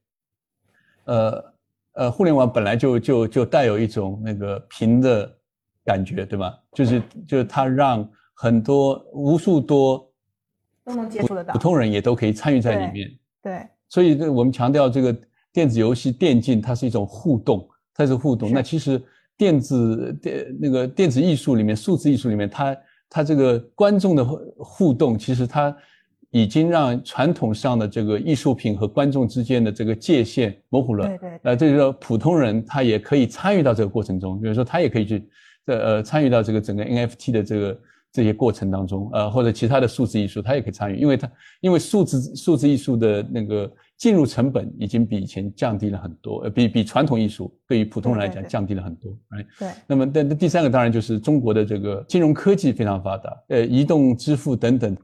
[1.04, 1.54] 呃
[1.92, 5.30] 呃，互联网本来就就就带有一种那个平的
[5.84, 6.58] 感觉，对吧？
[6.72, 10.10] 就是就是它让很多无数多
[10.86, 13.10] 都能接触得到普通人也都可以参与在里面。
[13.42, 13.68] 对。
[13.90, 15.16] 所以我们强调这个
[15.52, 18.52] 电子游戏电竞，它是一种互动，它是互动。
[18.52, 19.02] 那其实。
[19.40, 22.76] 电子电那个电子艺术里面，数字艺术里面，它
[23.08, 24.26] 它这个观众的
[24.58, 25.78] 互动，其实它
[26.32, 31.08] 已经让传统上的这个艺术品和观众之间的这个界限模糊了。
[31.08, 31.40] 对对。
[31.44, 35.30] 呃，这就是说普通人他也可以参与到这个过程中，比如说他也可以去
[35.68, 37.80] 呃呃参与到这个整个 NFT 的这个
[38.18, 43.72] 这些过程当中，呃或者其他的数字艺术，他也可以参与，因为他因为数字数字艺术的那个。
[43.98, 49.68] 进入成本已经比以前降低了很多，呃，比比传统艺术对于普通人来讲降低了很多，哎，对。
[49.88, 54.96] 那么，那那第三个当然就是中国的这个金融科技非常发达，呃，移动支付等等，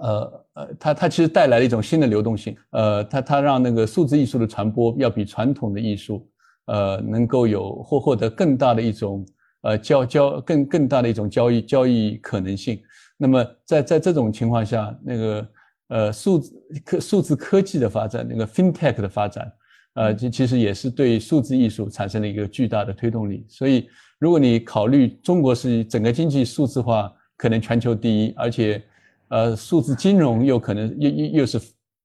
[0.00, 6.26] 呃呃，它它其实带来了一种新的流动性，呃，它它让那个数字艺术的传播要比传统的艺术，
[6.68, 9.26] 呃，能够有获获得更大的一种
[9.62, 12.80] 呃交交更更大的一种交易交易可能性。
[13.16, 15.48] 那么在在这种情况下，那个。
[15.90, 16.52] 呃，数字
[16.84, 19.50] 科数字科技的发展，那个 FinTech 的发展，
[19.94, 23.46] 呃，其其实也是对数字艺术产生了一个巨大的推动力。
[23.48, 28.84] 所以，如果你考虑中国是整个经济数字化可能全球第一，而且，
[29.28, 31.58] 呃，数字金融又可能又又又是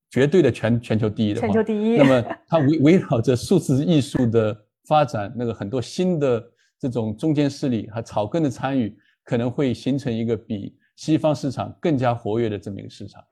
[0.10, 1.98] 绝对的全全球第一的话，全球第一。
[1.98, 6.42] 那么，它围围绕着数字艺术的发展，那个很多新的
[6.90, 8.94] 这种中间势力和草根的参与，
[9.24, 13.24] 可能会形成一个比西方市场更加活跃的这么一个市场。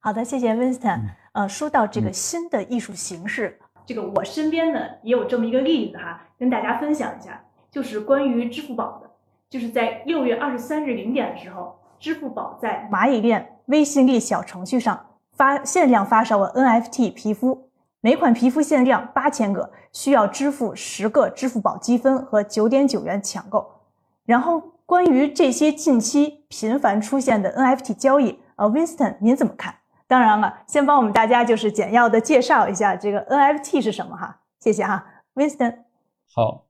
[0.00, 1.02] 好的，谢谢 Winston。
[1.32, 9.08] 呃，说到这个新的艺术形式，这个我身边呢也有这么一个例子哈，跟大家分享一下，就是关于支付宝的。
[9.48, 17.69] 就是在六月二十三日零点的时候，支付宝在蚂蚁链微信粒小程序上发限量发售了 NFT 皮肤，
[18.02, 23.66] 每款皮肤限量八千个，需要支付十个支付宝积分和九点九元抢购。
[24.24, 29.74] 然后关于这些近期频繁出现的 NFT 交易，呃，Winston 您怎么看？
[30.06, 35.74] 当然了，先帮我们大家就是简要的介绍一下这个 NFT 是什么哈，谢谢哈，Winston。
[36.34, 36.64] 好，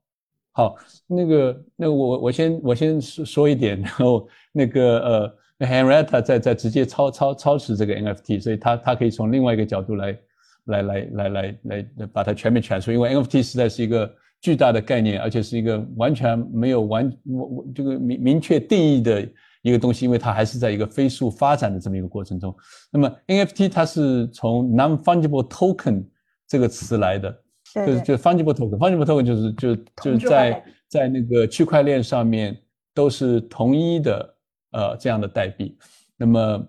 [0.51, 0.75] 好，
[1.07, 10.19] 那个，那我我先我先说说一点，然后那个呃，Henrietta 在在直接操操操持这个 NFT，所以他他可以从另外一个角度来
[10.67, 19.29] 来来来来来把它全面阐述，因为 NFT 实在是一个巨大的概念，而且是一个完全没有完我我这个明明确定义的。
[19.63, 22.57] 一个东西，因为它还是在一个飞速发展的这么一个过程中。
[22.91, 26.03] 那么 NFT 它是从 non-fungible token
[26.49, 27.43] 这个词来的，
[27.75, 32.57] 就是就 fungible token，fungible token 就是就就是在在那个区块链上面
[32.95, 34.35] 都是同一的
[34.71, 35.77] 呃这样的代币。
[36.17, 36.67] 那么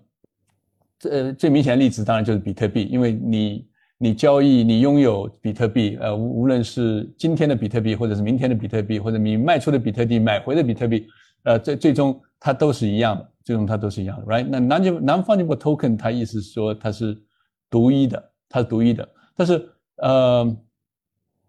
[0.98, 3.66] 这最明显的例子当然就是比特币，因为你
[4.02, 11.06] 你交易你拥有比特币，呃无无论是今天的比特币，或者是明天的比特币，或者你卖出的比特币买回的比特币，
[11.44, 12.20] 呃最最终。
[12.44, 14.44] 它都是一样的，最终它都是一样的，right？
[14.44, 17.16] 那 non-fungible token 它意思是说它是
[17.70, 19.08] 独一的，它是独一的。
[19.36, 19.64] 但是
[19.98, 20.56] 呃，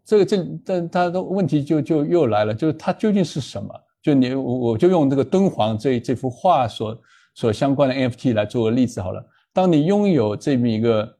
[0.05, 3.73] 这个这但它的问题就就又来了，就是它究竟是什么？
[4.03, 7.01] 就你我我就用这个敦煌这这幅画所
[7.33, 9.25] 所相关的 NFT 来做个例子好了。
[9.51, 11.11] 当你拥有这么一个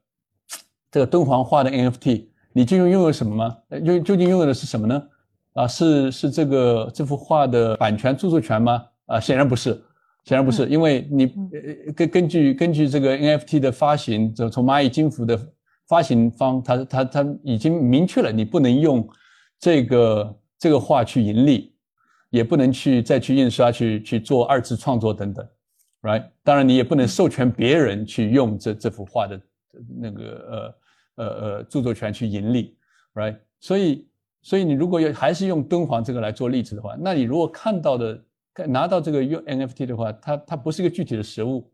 [0.94, 3.58] 这个敦煌画的 NFT，你究竟拥有什么吗？
[3.84, 5.04] 究究竟拥有的是什么呢？
[5.54, 8.86] 啊，是是这个这幅画的版权著作权吗？
[9.08, 9.72] 啊，显然不是，
[10.24, 11.34] 显然不是，因为你
[11.96, 15.36] 根根据根据这个 NFT 的发行，就从蚂蚁金服的
[15.88, 19.04] 发行方，他他他已经明确了，你不能用
[19.60, 21.74] 这个这个画去盈利，
[22.30, 25.44] 也不能去再去印刷去去做二次创作等等
[26.04, 26.24] ，right？
[26.44, 29.42] 当然你也不能授权别人去用这这幅画的
[30.00, 30.76] 那个呃
[31.16, 32.78] 呃呃著作权去盈利
[33.14, 33.38] ，right？
[33.60, 34.08] 所以
[34.42, 38.24] 所以你如果要还是用敦煌这个来做例子的话，那你如果看到的。
[38.68, 41.68] 拿到这个用 NFT 的话，它它不是一个具体的实物，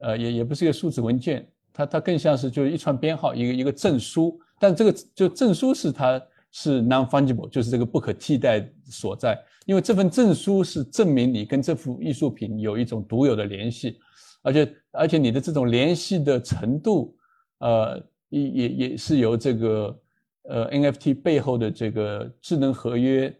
[0.00, 4.38] 呃，也也不是一个数字文件，它它更像是就是一串编号，一个一个证书。
[4.58, 13.98] 但这个就证书是它是 non-fungible，就是这个不可替代所在，因为这份证书是证明你跟这幅艺术品有一种独有的联系，
[14.42, 17.16] 而且而且你的这种联系的程度，
[17.60, 17.98] 呃，
[18.34, 20.00] 也也也是由这个
[20.42, 23.32] 呃 NFT 背后的这个智能合约，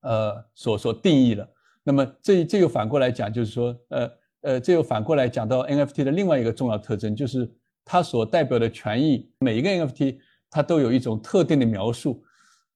[0.00, 1.48] 呃所所定义了。
[1.82, 4.10] 那么这这又反过来讲，就是说，呃
[4.42, 7.50] 呃，这又反过来讲到 NFT 的另外一个重要特征，就是
[7.84, 10.18] 它所代表的权益，每一个 NFT
[10.50, 12.22] 它都有一种特定的描述，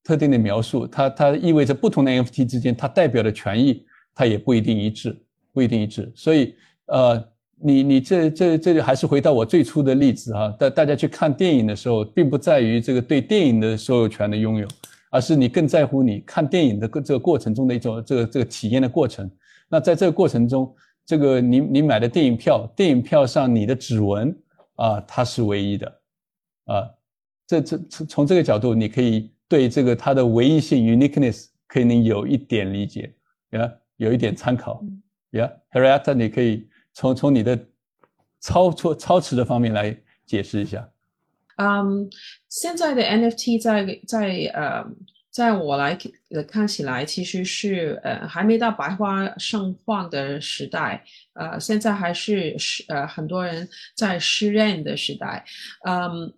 [0.03, 5.17] 特定的描述，它它意味着不同的 NFT 之间它代表的权益，它也不一定一致，
[5.53, 6.13] 不一定一致。
[6.15, 6.55] 所以，
[6.87, 7.23] 呃，
[7.57, 14.69] 你你这这这就还是回到我最初的例子哈，大大家去看电影的时候，并不在于这个对电影的所有权的拥有。
[15.11, 19.31] 而是你更在乎你看电影的个这个过程中的一种这个这个体验的过程。
[19.69, 20.75] 那在这个过程中，
[21.07, 24.37] 这个你你买的电影票，电影票上你的指纹
[24.75, 25.87] 啊，它是唯一的，
[26.65, 26.91] 啊，
[27.47, 33.15] 这这从从这个角度，你可以对这个它的唯一性 （uniqueness） 可以能有一点理解，
[33.51, 34.83] 呀，有一点参考，
[35.31, 37.67] 呀，Harriet，你可以从从你的
[38.41, 40.89] 超出超持的方面来解释一下。
[41.57, 42.09] 嗯，
[42.49, 44.85] 现在的 NFT 在在呃，
[45.31, 45.99] 在我来
[46.49, 55.45] 看起来，其实是呃还没到百花盛放的时代，呃，现在还是是呃很多人在试验的时代，
[55.87, 56.33] 嗯。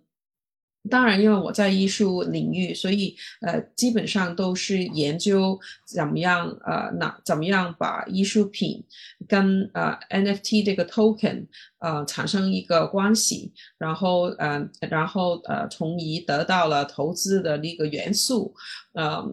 [0.87, 8.83] 当然，因为我在艺术领域，所以呃，基本上都是研究怎么样呃，那怎么样把艺术品
[9.27, 11.45] 跟呃 NFT 这个 token
[11.79, 18.53] 呃产生一个关系，然后呃，然后呃，从而得到了投资的那个元素，
[18.93, 19.23] 呃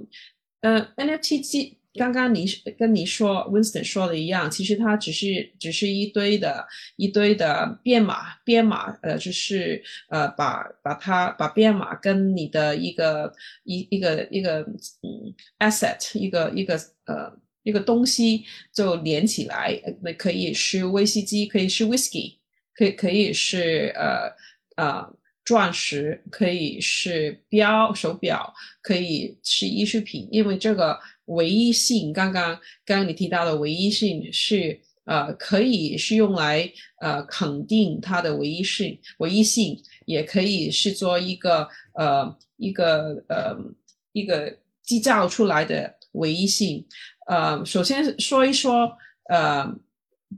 [0.60, 1.78] 呃 NFT 基。
[1.96, 2.44] 刚刚你
[2.76, 6.66] 跟你说，Winston 说的一样，其实它只是只是一堆的
[6.96, 13.32] 一堆的编码，编码呃就是呃把把它把编码跟你的一个
[13.62, 14.60] 一一个一个
[15.02, 16.74] 嗯 asset 一个一个
[17.06, 17.32] 呃
[17.62, 22.38] 一个东西就连起来，那可以是威士忌，可以是 whisky，
[22.74, 30.98] 可以可以是呃呃钻石，可以是表手表，可以是艺术品，因为这个。
[31.26, 36.70] 唯一性，刚刚刚刚你提到的唯一性是呃，可以是用来
[37.00, 43.56] 呃肯定它的唯一性，唯一性也可以是做一个呃一个呃
[44.12, 46.86] 一个制造出来的唯一性。
[47.26, 48.90] 呃，首先说一说
[49.30, 49.66] 呃，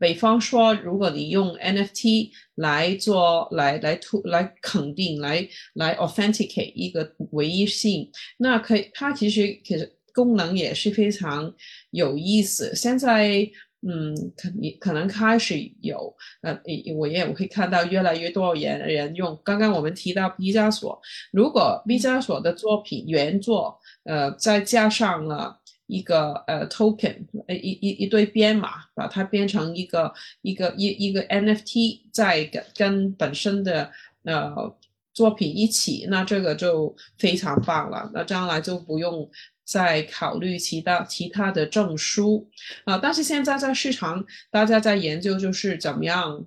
[0.01, 9.96] 比方说，如果你用 NFT 来做来来突来肯定来来 authenticate 一个唯一性，那可以，它其实其实。
[10.17, 11.53] 功能也是非常
[11.91, 12.75] 有意思。
[12.75, 13.47] 现在，
[13.83, 16.59] 嗯，可你可能开始有，呃，
[16.97, 19.39] 我也会看到越来越多人人用。
[19.45, 20.99] 刚刚我们提到毕加索，
[21.31, 30.11] 如果毕加索的作品原作，呃，再加上了一个呃 token，呃一一一堆编码，把它编成一个
[30.41, 33.93] 一个一一个 NFT，再跟跟本身的
[34.25, 34.75] 呃
[35.13, 38.11] 作品一起，那这个就非常棒了。
[38.15, 39.31] 那将来就不用。
[39.67, 42.49] 在考虑其他其他的证书
[42.85, 46.47] 啊，但是现在在市场，大家在研究就是怎么样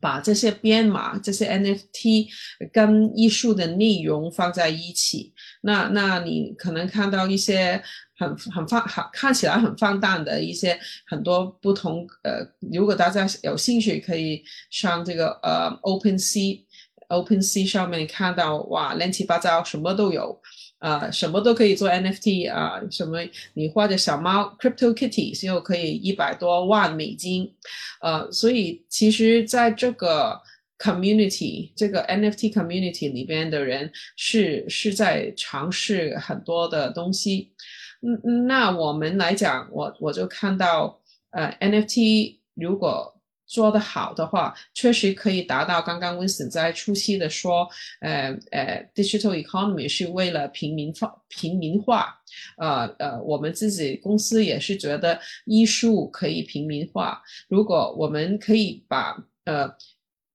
[0.00, 2.28] 把这些编码、这些 NFT
[2.72, 5.34] 跟艺术的内容放在一起。
[5.60, 7.82] 那那你可能看到一些
[8.16, 12.40] 很很放好看起来很放荡的一些很多不同呃，
[12.72, 16.64] 如果大家有兴趣，可以上这个呃 OpenSea
[17.08, 20.40] OpenSea 上面看到哇，乱七八糟什么都有。
[20.84, 23.18] 啊，什么都可以做 NFT 啊，什么
[23.54, 27.50] 你画的小猫 Crypto Kitty 又可以一百多万美金，
[28.02, 30.38] 呃，所以其实在这个
[30.78, 37.52] community 这个 NFT community 里边的人是是在尝试很多的东西，
[38.02, 43.14] 嗯，那我们来讲，我我就看到呃 NFT 如果。
[43.46, 47.68] 做得好的话，确实可以达到刚刚 Winston 在初期的说，
[48.00, 52.18] 呃呃，digital economy 是为了平民化，平民化，
[52.56, 57.22] 呃呃，我们自己公司也是觉得艺术可以平民化。
[57.48, 59.70] 如果我们可以把呃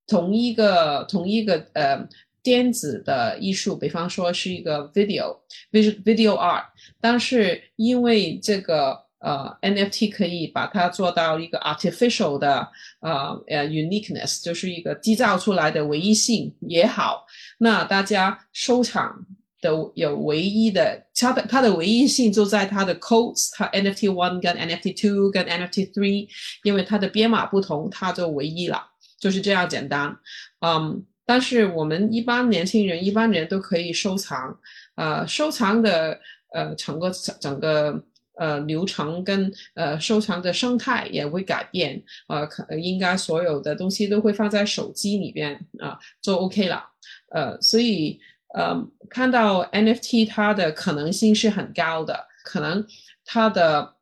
[0.08, 2.08] 同一个同一个呃
[2.44, 6.66] 电子的艺术，比方说是一个 video，video video art，
[7.02, 9.09] 但是因为这个。
[9.20, 12.66] 呃，NFT 可以把它做到一个 artificial 的
[13.02, 17.26] 呃呃 uniqueness，就是一个制造出来的唯一性也好。
[17.58, 19.26] 那大家收藏
[19.60, 26.30] 的有唯一的，它的它的唯一性就在它的 codes，它 NFT one 跟 NFT two 跟 NFT three，
[26.64, 28.82] 因为它的编码不同，它就唯一了，
[29.20, 30.18] 就是这样简单。
[30.66, 34.58] 嗯，但是我们一般年轻人，一般人都可以收藏。
[34.96, 36.18] 呃，收藏的
[36.54, 38.02] 呃整个整个。
[38.40, 46.84] 呃流程跟呃收藏的生态也会改变，呃，可应该所有的东西都会放在手机里边啊，就 OK 了。
[47.32, 48.20] 呃，所以
[48.56, 48.76] 呃，
[49.10, 52.86] 看到 NFT 它的可能性是很高的，可能
[53.24, 53.96] 它的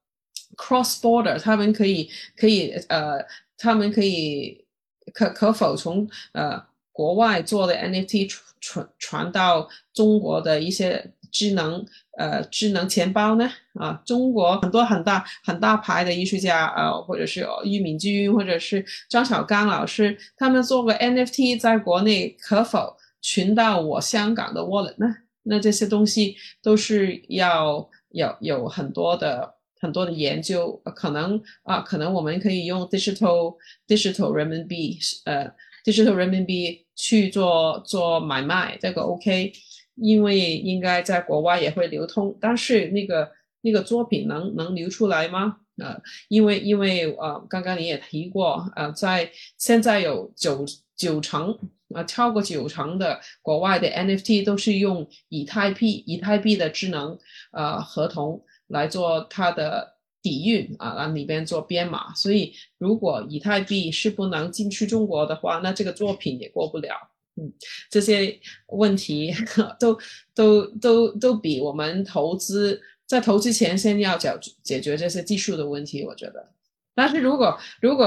[0.56, 3.26] cross border，他们可以可以呃，
[3.58, 4.66] 他们可以
[5.14, 11.86] 可可否从呃国外做的 NFT 传传到中国的一些智能
[12.18, 13.48] 呃智能钱包呢？
[13.76, 22.98] 啊，中国很多很大很大牌的艺术家呃，或者是俞敏君，或者是张小刚老师，他们做个 NFT 在国内可否？
[23.20, 25.08] 群到我香港的 wallet 呢？
[25.44, 33.56] 那这些东西都是要有有很多的很多的研究，可能啊，可能我们可以用 digital
[33.88, 35.52] digital 人民币，呃
[35.84, 39.52] ，digital 人民币去做做买卖，这个 OK，
[39.98, 43.30] 因为应该在国外也会流通，但是那个
[43.62, 45.58] 那个作品能能流出来吗？
[45.78, 51.58] 呃，因为因为呃，刚刚你也提过，呃，在现在有九九成。
[51.96, 57.18] 啊，超过九成的国外的 NFT 都是用以太币、以太币的智能
[57.54, 62.14] 呃合同来做它的底蕴啊，让里边做编码。
[62.14, 66.94] 所以，如果以太币是不能进去中国的话，那这个作品也过不了。
[67.38, 67.54] 嗯，
[67.90, 69.34] 这些问题
[69.80, 69.98] 都
[70.34, 74.34] 都都都比我们投资在投资前先要解
[74.64, 76.50] 解决这些技术的问题，我觉得。
[76.94, 78.06] 但是如果如果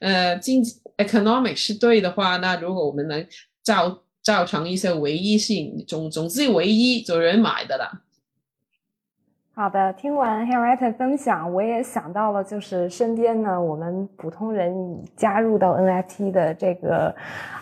[0.00, 3.26] 呃经济 economic 是对的话，那如果我们能
[3.62, 8.02] 造造成一些唯一性，总总之唯一有人买的了。
[9.52, 14.72] 好的，听完 Henrietta 分享，我也想到了，就是身边呢，我们普通人
[15.16, 17.14] 加入到 NFT 的这个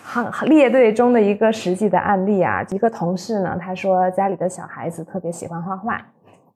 [0.02, 2.64] 行列队中的一个实际的案例啊。
[2.70, 6.00] 一个同事呢，他说家里的小孩子特别喜欢画画，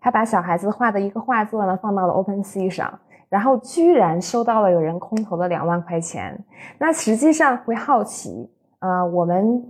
[0.01, 2.99] 他把小孩子画的一个画作呢放到了 OpenSea 上。
[3.29, 6.39] 然后居然收到了有人空投了两万块钱，
[6.77, 9.65] 那实际上会好奇，呃，我们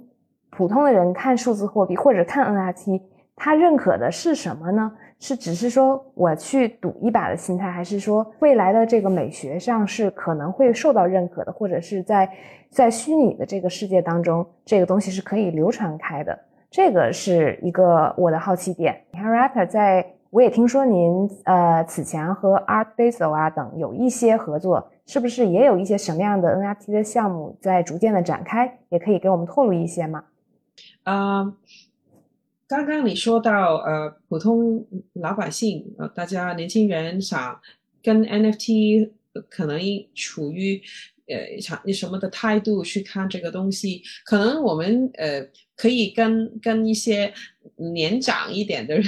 [0.51, 3.01] 普通的人看数字货币或者看 NFT，
[3.37, 4.91] 他认可的是什么呢？
[5.23, 12.29] 是只是说我去赌一把的心态，还是说未来的这个美学上是可能会受到认可的，或者是在
[12.69, 16.37] 在虚拟的这个世界当中，这个东西是可以流传开的？
[16.69, 19.01] 这个是一个我的好奇点。
[19.13, 20.05] 你看，Rapper 在。
[20.33, 28.79] 我也听说您呃此前和 Art Basel 啊等有一些合作，是不是也有一些什么样的 NFT 的项目在逐渐的展开？
[28.89, 30.25] 也可以给我们透露一些吗？
[31.05, 31.55] 嗯，
[32.73, 37.61] 刚刚你说到呃普通老百姓呃大家年轻人想
[38.03, 39.11] 跟 NFT
[39.49, 39.79] 可能
[40.15, 40.81] 处于
[41.27, 45.47] 呃想什么的态度去看这个东西，可能我们呃
[45.77, 47.33] 可以跟跟一些。
[47.77, 49.05] 年长一点的人，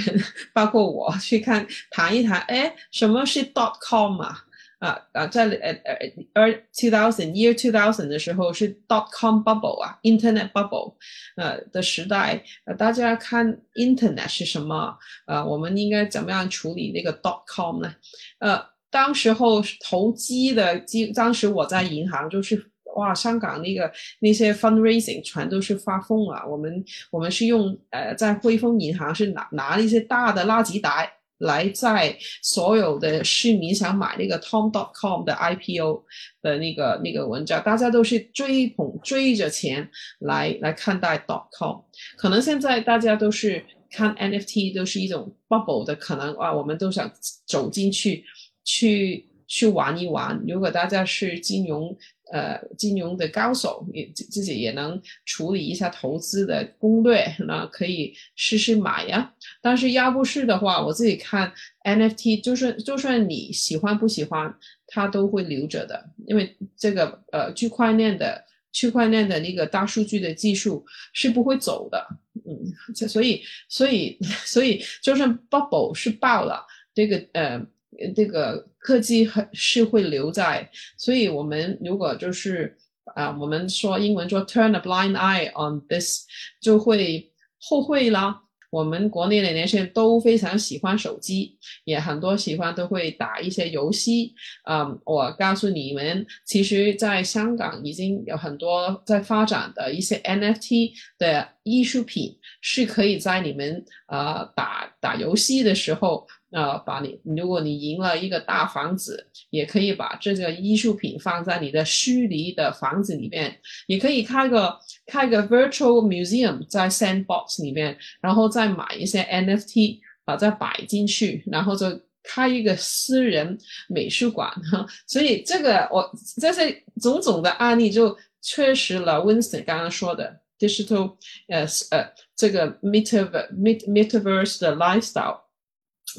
[0.52, 4.36] 包括我去看谈一谈，哎，什么是 dot com 啊？
[4.84, 5.96] 啊啊，在呃呃
[6.34, 10.94] 二 two thousand year two thousand 的时候是 dot com bubble 啊，internet bubble，
[11.36, 14.96] 呃的时代，呃大家看 internet 是什么？
[15.26, 17.94] 呃，我们应该怎么样处理那个 dot com 呢？
[18.40, 22.70] 呃，当时候投机的机，当时我在银行就是。
[22.96, 26.46] 哇，香港那个那些 fundraising 全都是发疯了。
[26.48, 31.12] 我们我们是用呃，在汇丰银行是拿拿一些大的垃圾袋
[31.44, 36.04] 来在所有的市民想买那个 Tom dot com 的 IPO
[36.42, 39.88] 的那个那个文章，大家都是追捧追着钱
[40.20, 41.80] 来来看待 dot com。
[42.16, 47.10] 可能现在大家都是看 NFT 都是一种 bubble 的可能啊，我们都想
[47.46, 48.24] 走进去
[48.64, 50.42] 去去玩一玩。
[50.46, 51.96] 如果大家是金融。
[52.32, 59.32] 呃，金融的高手也自己也能处理一下投资的攻略，那可以试试买呀。
[59.60, 61.52] 但是要不是的话，我自己看
[61.84, 64.52] NFT，就算就算你喜欢不喜欢，
[64.86, 72.06] 它都会留着的，因为这个呃区块链的区块链的那个大数据的技术是不会走的，
[72.46, 76.64] 嗯，所以所以 所以就算 bubble 是爆了，
[76.94, 77.66] 这个呃。
[78.14, 82.76] 这个科技很是会留在，所以我们如果就是
[83.14, 86.24] 啊，我们说英文说 turn a blind eye on this，
[86.60, 88.42] 就会后悔了。
[88.70, 94.34] 我们国内的年轻人都非常喜欢手机，也很多喜欢都会打一些游戏。
[94.68, 103.84] 嗯，我告诉你们，其实在香港已经有很多在发展的一些 NFT 的艺术品，是可以在你们
[104.14, 106.26] 呃打打游戏的时候。
[106.54, 113.58] 呃，把你，如果你赢了一个大房子，也可以把这个艺术品放在你的虚拟的房子里面，
[113.88, 121.86] 也可以开个开个 virtual museum 在 Sandbox 里面，然后再买一些 NFT 把它摆进去，然后就
[122.22, 123.58] 开一个私人
[123.88, 124.86] 美术馆哈。
[125.08, 126.08] 所以这个我
[126.40, 131.16] 这些种种的案例就确实了 Winston 刚刚说的 digital
[131.48, 133.54] 呃呃这个 metaverse
[133.86, 135.40] metaverse 的 lifestyle。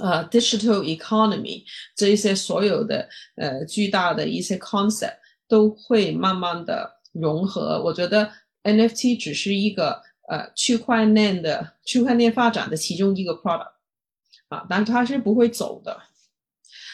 [0.01, 1.63] 呃，digital economy
[1.95, 5.15] 这一些所有的呃巨大的一些 concept
[5.47, 7.81] 都会慢慢的融合。
[7.81, 8.29] 我觉得
[8.63, 13.73] NFT 只是一个呃区块链的区块链发展的其中一个 product
[14.49, 16.01] 啊，但它是不会走的。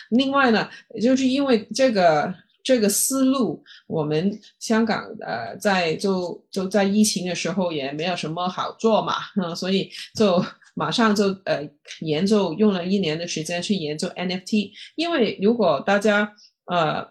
[0.10, 0.70] 另外呢，
[1.02, 2.32] 就是因为这个
[2.64, 10.44] 这个思路，我们香港呃在就就在疫情的时候也没有什么好做嘛，嗯，所以就。
[10.74, 16.34] 马上就呃研究用了一年的时间去研究 NFT，因为如果大家
[16.64, 17.06] 呃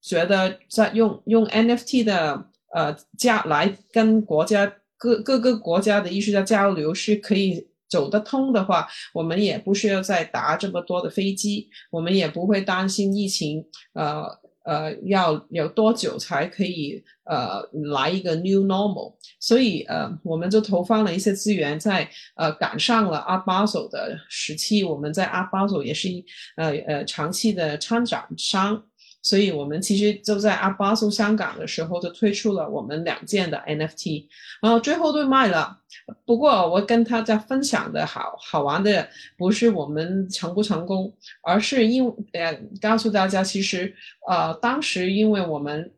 [0.00, 14.43] 觉得在用用 NFT 的呃加来跟国家各各个国家的艺术家交流是可以走得通的话，我们也不需要再搭这么多的飞机，我们也不会担心疫情呃。
[14.64, 17.62] 呃，要有多久才可以呃
[17.92, 19.14] 来一个 new normal？
[19.38, 24.82] 所以呃，我们就投放了一些资源，在呃赶上了阿巴索的时期。
[24.82, 26.24] 我们在阿巴索也是一
[26.56, 28.82] 呃呃长期的参展商。
[29.24, 34.26] 所以我们其实就在阿巴苏香港的时候就推出了我们两件的 NFT，
[34.60, 35.78] 然后最后都卖了。
[36.26, 39.08] 不过我跟大家分享的好好玩的
[39.38, 41.10] 不是我们成不成功，
[41.42, 42.52] 而是因呃
[42.82, 43.94] 告诉大家，其实
[44.28, 45.90] 呃当时因为我们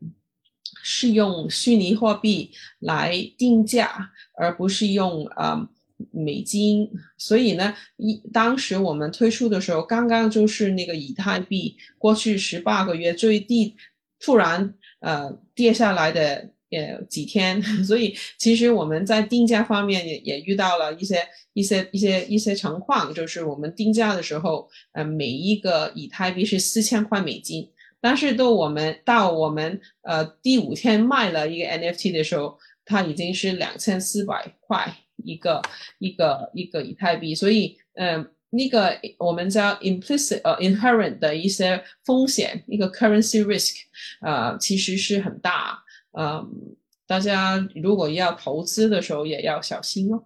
[0.85, 5.69] 是用虚拟货币来定价，而不是用呃。
[6.13, 13.75] 美金，所以呢，一当时我们推出的时候，刚刚就是那个以太币过去十八个月最低，
[14.21, 27.71] 突然呃跌下来的呃几天， 所以其实我们在定价方面也也遇到了一些一些一些一些情况，就是我们定价的时候，呃每一个以太币是四千块美金，
[28.03, 34.95] 但是到我们到我们呃第五天卖了一个 NFT 的时候，它已经是两千四百块。
[35.27, 35.61] 一个
[35.99, 43.75] 一个一个以太币，所以嗯，那个我们叫 implicit 呃 inherent 的一些风险，一个 currency risk，
[44.21, 45.83] 呃，其实是很大，
[46.17, 50.25] 嗯，大家如果要投资的时候也要小心哦。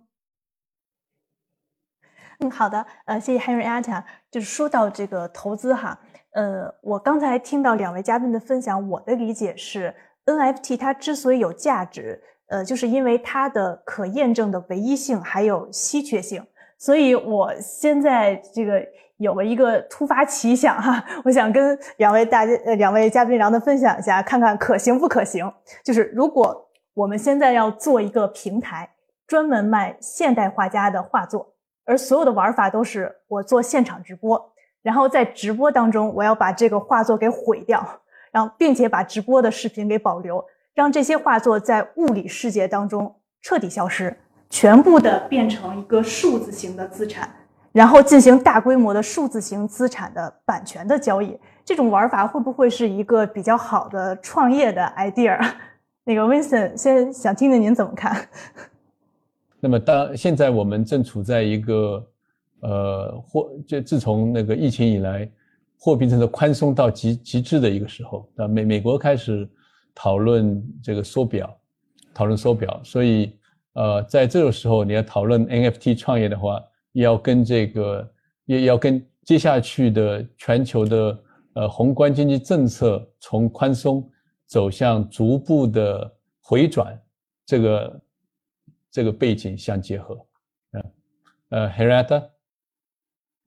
[2.40, 4.04] 嗯，好的，呃，谢谢 Henrietta。
[4.30, 6.00] 就是说到这个投资哈，
[6.32, 9.94] 呃，我刚才听到两位嘉宾的分享，我的理解是
[10.24, 12.22] NFT 它之所以有价值。
[12.50, 16.44] 呃，就是因为它的可验证的唯一性还有稀缺性，
[16.76, 18.84] 所以我现在这个
[19.18, 25.50] 有了一个突发奇想哈，我想跟两位大家呃两位嘉宾让他分享一下，看看可行不可行。
[25.84, 28.90] 就是如果我们现在要做一个平台，
[29.28, 37.86] 专门卖现代画家的画作，而所有的玩法都是我做现场直播，然后在直播当中我要把这个画作给毁掉，
[38.32, 40.44] 然后并且把直播的视频给保留。
[40.80, 44.16] 让这些画作在物理世界当中彻底消失，
[44.48, 47.28] 全部的变成一个数字型的资产，
[47.70, 51.38] 然后进行大规模的数字型资产的版权的交易。
[51.66, 55.38] 这种玩法会不会是一个比较好的创业的 idea？
[56.02, 58.16] 那个 Vincent 先想听听您怎么看？
[59.60, 62.02] 那么当现在我们正处在一个
[62.60, 65.30] 呃货就自从那个疫情以来，
[65.78, 69.46] 货币政策宽松到极极致的一个时候，那美美国开始。
[69.94, 71.58] 讨论这个缩表，
[72.14, 73.36] 讨论缩表，所以
[73.74, 76.62] 呃，在这个时候你要讨论 NFT 创业的话，
[76.92, 78.12] 要跟这个
[78.46, 81.22] 也要跟接下去的全球的
[81.54, 84.08] 呃宏观经济政策从宽松
[84.46, 86.10] 走向逐步的
[86.40, 87.00] 回转，
[87.46, 88.02] 这个
[88.90, 90.26] 这个背景相结合。
[90.72, 90.84] 嗯，
[91.50, 92.30] 呃 h e r a t a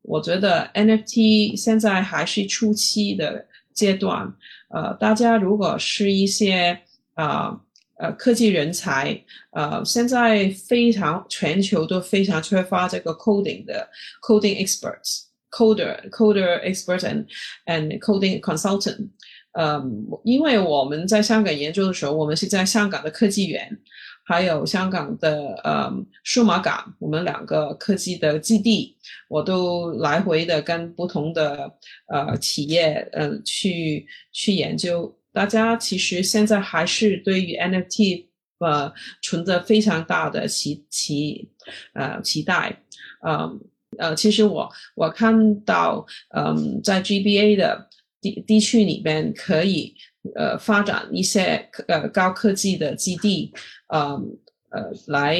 [0.03, 3.47] 我觉得 NFT 现在还是初期的。
[3.73, 4.31] 阶段，
[4.73, 6.77] 呃，大家如果是一些
[7.13, 7.55] 啊
[7.97, 13.87] 呃科技人才，呃，现在非常全球都非常缺乏这个 coding 的
[14.21, 17.25] coding experts，coder coder expert and
[17.67, 19.07] and coding consultant，
[19.51, 23.79] 嗯，因为我们在香港研究的时候，我们是在香港的科技园。
[24.23, 25.91] 还有香港的呃
[26.23, 28.95] 数码港，我们两个科技的基地，
[29.27, 31.71] 我都来回的跟不同的
[32.07, 35.13] 呃企业呃去去研究。
[35.31, 38.25] 大家其实现在还是对于 NFT
[38.59, 41.49] 呃存着非常大的期期
[41.93, 42.81] 呃期待。
[43.25, 43.59] 嗯
[43.97, 46.03] 呃，其实我我看到
[46.35, 49.95] 嗯在 GBA 的地地区里边可以
[50.35, 53.53] 呃发展一些呃高科技的基地。
[53.93, 54.37] 嗯
[54.73, 55.39] 呃来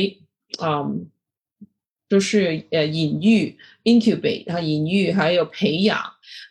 [0.61, 1.09] 嗯
[2.07, 5.99] 就是呃引育 incubate 啊引育还有培养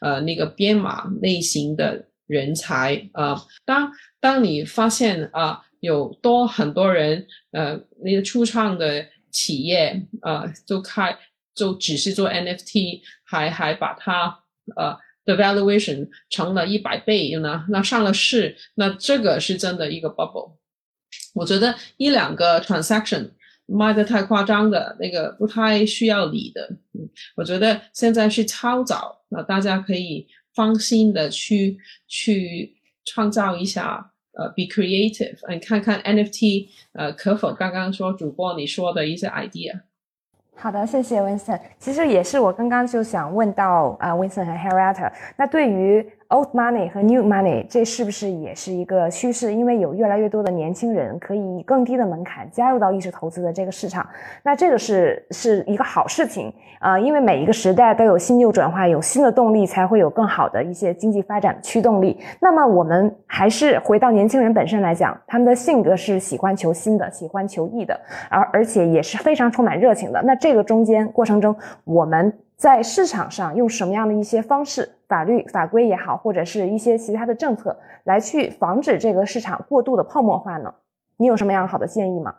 [0.01, 3.41] 呃那个编码类型的人才啊。
[3.65, 11.17] 当当你发现啊有多很多人呃那个初创的企业啊就开
[11.55, 14.41] 就只是做 NFT 还还把它
[14.77, 14.99] 呃。
[15.25, 20.57] 的 valuation 成了一百倍呢，那上了市，那这个是真的一个 bubble。
[21.35, 23.31] 我觉得一两个 transaction
[23.67, 26.69] 卖的太夸张的那个不太需要理的。
[26.95, 39.81] 嗯，我觉得现在是超早，那大家可以放心的去去创造一下，呃，be creative，你看看 NFT，呃，可否刚刚说主播你说的一些 idea。
[40.55, 41.59] 好的，谢谢 Winston。
[41.79, 49.53] 其实也是我刚刚就想问到啊，Winston 和 Harriet，那对于 Old money 和 new money，这是不是也是一个趋势？
[49.53, 54.09] 因为有越来越多的年轻人可以以更低的门槛加入到艺术投资的这个市场，
[54.43, 56.99] 那这个是是一个好事情啊！
[56.99, 62.19] 因为每一个时代都有新旧转化，有新的动力，才会有更好的一些经济发展驱动力。
[62.41, 70.23] 那么我们还是回到年轻人本身来讲，他们的性格是喜欢求新的，喜欢求异的，而而且也是非常充满热情的。
[70.23, 71.55] 那这个中间过程中，
[71.85, 72.33] 我们。
[72.63, 80.73] 在市场上用什么样的一些方式，法律法规也好，或者是一些其他的政策来去防止这个市场过度的泡沫化呢？
[81.17, 82.37] 你有什么样好的建议吗？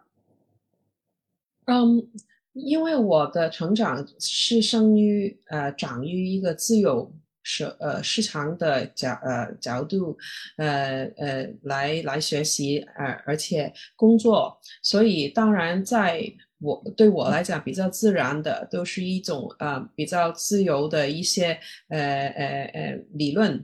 [1.66, 2.08] 嗯，
[2.54, 7.12] 因为我的成长是生于呃长于一个自由
[7.42, 10.18] 市呃市场的角呃角度
[10.56, 16.24] 呃呃来来学习呃而且工作，所以当然在。
[16.64, 21.58] 我对我来讲比较自然的，都是一种呃比较自由的一些
[21.90, 23.62] 呃呃呃理论，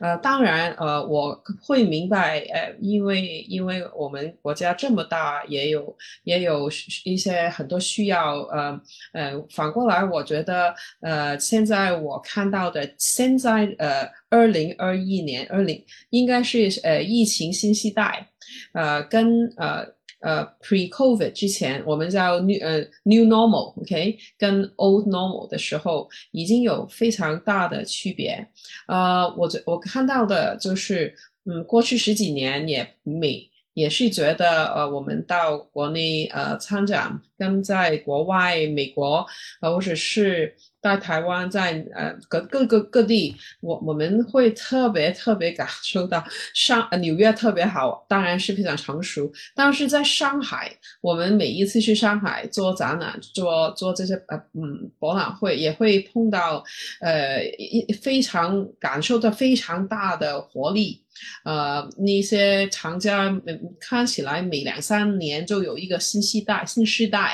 [0.00, 6.68] 呃当然呃我会明白呃因为因为我们国家这么大，也有也有
[7.04, 8.80] 一些很多需要呃
[9.12, 15.80] 呃反过来我觉得呃现在我看到的现在呃二零二一年二零
[16.10, 18.26] 应该是呃疫情新时代
[18.72, 19.86] 呃跟呃。
[20.20, 28.46] 呃，pre-COVID 之前，我们叫 new 呃 new normal，OK，跟 old normal 的时候，已经有非常大的区别。
[28.86, 31.14] 呃，我我看到的就是，
[31.46, 39.26] 嗯，过去十几年也每也是觉得，呃，我们到国内呃参展，跟在国外美国，
[39.62, 40.54] 呃，或者是。
[40.82, 46.24] 在台湾，在呃各各个各地，我我们会特别特别感受到
[46.54, 49.30] 上呃纽约特别好，当然是非常成熟。
[49.54, 56.64] 但是在上海，我们每一次去上海做展览、做做这些呃嗯博览会，也会碰到
[57.02, 61.04] 呃一非常感受到非常大的活力。
[61.44, 63.30] 呃，那些厂家
[63.78, 67.29] 看起来每两三年就有一个新时代、新时代，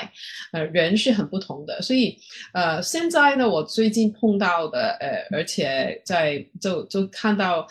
[0.51, 1.81] 呃，人是很不同的。
[1.81, 2.17] 所以，
[2.53, 7.67] 呃，现在呢，我最近碰到的，呃，而且在就就看到，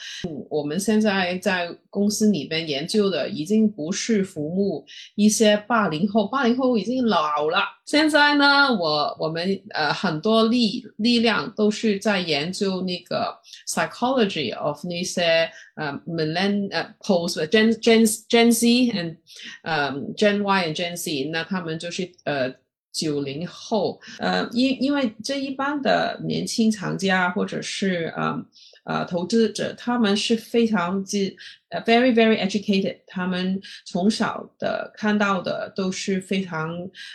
[0.48, 4.84] 我们现在在公司里边研究的，已经不是服务
[5.14, 7.60] 一些八零后，八零后已经老了。
[7.86, 13.34] 现在呢，我我们呃很多力力量都是在研究那个
[13.66, 19.16] psychology of 那些呃 millenn 呃 post gen gen gen Z and
[19.62, 22.52] 呃 gen Y and gen Z，那他们就是呃
[22.92, 28.44] 九零后，呃因因为这一般的年轻藏家或者是呃。
[28.86, 31.36] 呃，投资者他们是非常之
[31.70, 36.70] 呃，very very educated，他们从小的看到的都是非常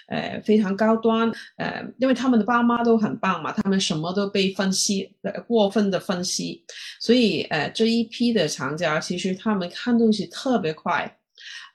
[0.09, 6.63] 呃非常高端，呃，因为他们的爸妈都很棒嘛，他们什么都被分析，呃过分的分析，
[6.99, 11.17] 所以呃这一批的厂家其实他们看东西特别快。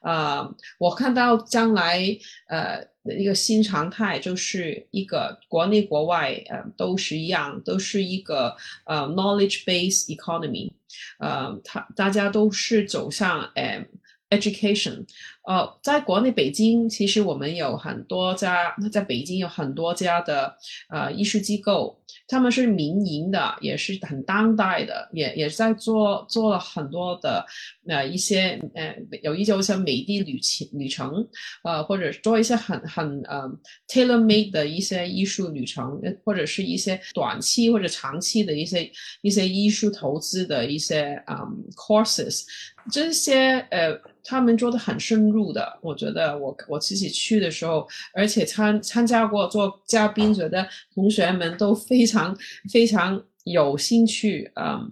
[0.01, 1.99] 呃，我看到将来
[2.47, 2.85] 呃
[3.17, 10.71] 一个新常态就是一个国内国外呃都是一样，都是一个呃 knowledge based economy，
[11.19, 13.85] 呃，他大家都是走向呃
[14.29, 15.05] education。
[15.47, 20.53] 呃，在国内北京，其实我们有很多家，在北京有很多家的
[20.89, 27.45] 呃艺术机构，他们是民营的，也是很当代的，也也在做做了很多的
[27.87, 28.93] 呃一些呃
[29.23, 31.25] 有一些像美的旅程旅程，
[31.63, 33.49] 呃或者做一些很很呃
[33.87, 38.91] tailor made 的一些艺术旅程，或者是一些短期或者长期的一些
[39.21, 42.43] 一些艺术投资的一些嗯 courses，
[42.91, 45.36] 这些呃他们做的很深入。
[45.37, 52.35] 入的，我觉得我我自己去的时候，而且参参加过做嘉宾，觉得同学们都非常
[52.73, 54.91] 非常有兴趣，嗯，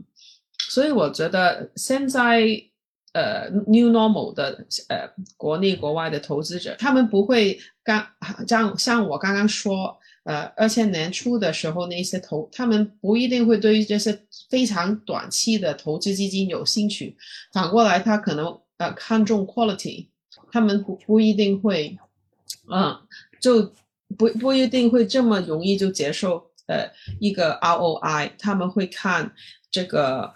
[0.69, 2.45] 所以我觉得现在
[3.13, 8.05] 呃 new normal 的呃国内国外的投资者，他们不会刚
[8.47, 9.97] 像像我刚刚说。
[10.25, 14.11] 呃二千年初的时候那些投，他们不一定会对于这些
[14.49, 17.15] 非常短期的投资基金有兴趣，
[17.53, 18.47] 反过来他可能
[18.79, 20.07] 呃看重 quality，
[20.51, 21.97] 他们不不一定会，
[22.71, 22.97] 嗯，
[23.39, 23.71] 就
[24.17, 29.33] 不不一定会这么容易就接受呃一个 ROI，他们会看
[29.69, 30.33] 这个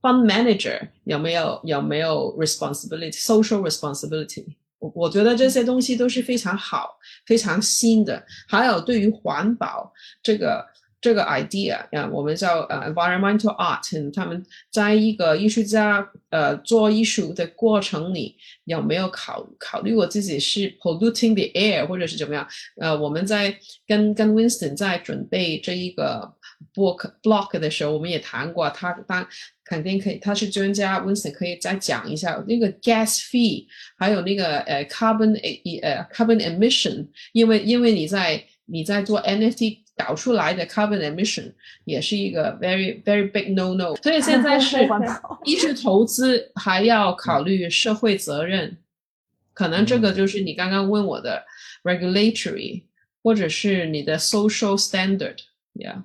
[0.00, 4.56] fund manager 有没有有没有 responsibility，social responsibility。
[4.78, 8.22] 我我觉得这些东西都是非常好、非常新的。
[8.46, 9.90] 还有对于环保
[10.22, 10.66] 这个
[11.04, 14.42] 这个 idea 啊，我们叫呃 environmental art，他们
[14.72, 18.34] 在一个艺术家呃做艺术的过程里
[18.64, 22.48] 有没有考考虑过自己是 polluting the air 或者是怎么样？
[22.80, 23.54] 呃，我们在
[23.86, 26.32] 跟跟 Winston 在准备这一个
[26.72, 29.28] book block 的时候，我们也谈过，他当。
[29.66, 33.64] 肯定可以，他是专家，Winston 可以再讲一下那个 gas fee，
[33.96, 35.32] 还有那个呃 carbon
[35.80, 41.52] 呃 carbon emission，因为因为你在你在做 NFT 搞出来的 carbon emission
[41.84, 44.78] 也是一个 very very big no no，所以现在 是
[45.44, 48.76] 一是投资还要考虑社会责任，
[49.52, 51.42] 可能这个就是你刚刚问我的
[51.82, 52.84] regulatory
[53.22, 56.02] 或者是你的 social standard，yeah，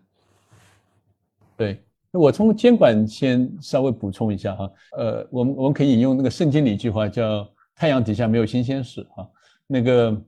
[1.58, 1.82] 对。
[2.12, 7.48] 我从监管先稍微补充一下哈，呃，我们我们可以引用那个圣经里一句话，叫
[7.78, 9.30] “太阳底下没有新鲜事”哈。
[9.68, 10.20] 那个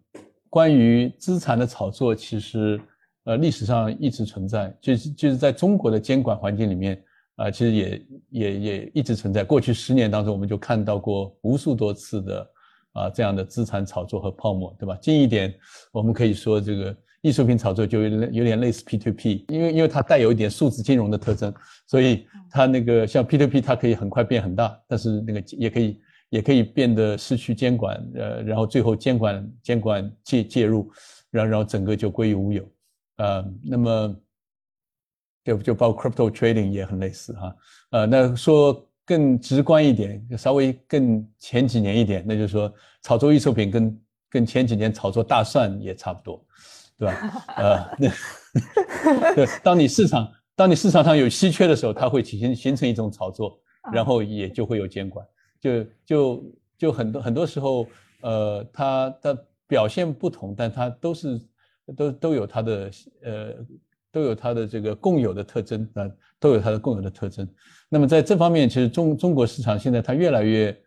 [0.52, 2.80] 关于资产的炒作，其实
[3.24, 7.02] 呃历史上一直存在，就是就是在中国的监管环境里面
[7.38, 9.46] 啊，其实也也也一直存在。
[9.46, 12.48] 过去十年当中，我们就看到过无数多次的
[12.92, 14.98] 啊这样的资产炒作和泡沫，对吧？
[15.02, 15.52] 近一点，
[15.94, 16.96] 我们可以说这个。
[17.24, 21.54] 艺术品炒作就有点有点类似 P2P，因为因为它带有一点数字金融的特征，
[21.86, 26.02] 所以它那个像 P2P，它可以很快变很大，但是那个也可以
[26.32, 30.92] 也可以变得失去监管，呃，然后最后监管监管介介入，
[31.30, 32.68] 然后然后整个就归于无有，
[33.18, 34.16] 呃，那么
[35.44, 37.56] 就就包括 Crypto Trading 也很类似哈，
[37.92, 42.74] 呃，那说更直观一点，稍微更前几年一点，那就是说
[43.04, 46.44] 炒作艺术品跟跟前几年炒作大蒜也差不多。
[46.98, 47.46] 对吧？
[47.58, 53.60] 呃，那 对，当你市场当你市场上有稀缺的时候，它会形形成一种炒作，
[53.92, 55.26] 然后也就会有监管，
[55.62, 56.44] 就就
[56.78, 57.88] 就很多很多时候，
[58.22, 61.42] 呃，它的表现不同，但它都是
[61.96, 62.92] 都都有它的
[63.24, 63.54] 呃
[64.12, 66.10] 都有它的这个共有的特征啊，
[66.40, 67.48] 都有它的共有的特征。
[67.88, 70.78] 那么在这方面，其实中中国市场现在它越来越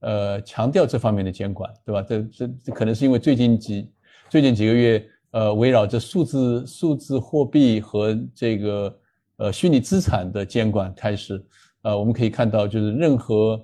[0.00, 2.02] 呃强调这方面的监管，对吧？
[2.02, 3.90] 这这这可能是因为最近几
[4.28, 5.08] 最近几个月。
[5.34, 8.98] 呃，围绕着数字数字货币和这个
[9.38, 11.44] 呃虚拟资产的监管开始，
[11.82, 13.60] 呃，我们可以看到，就是任何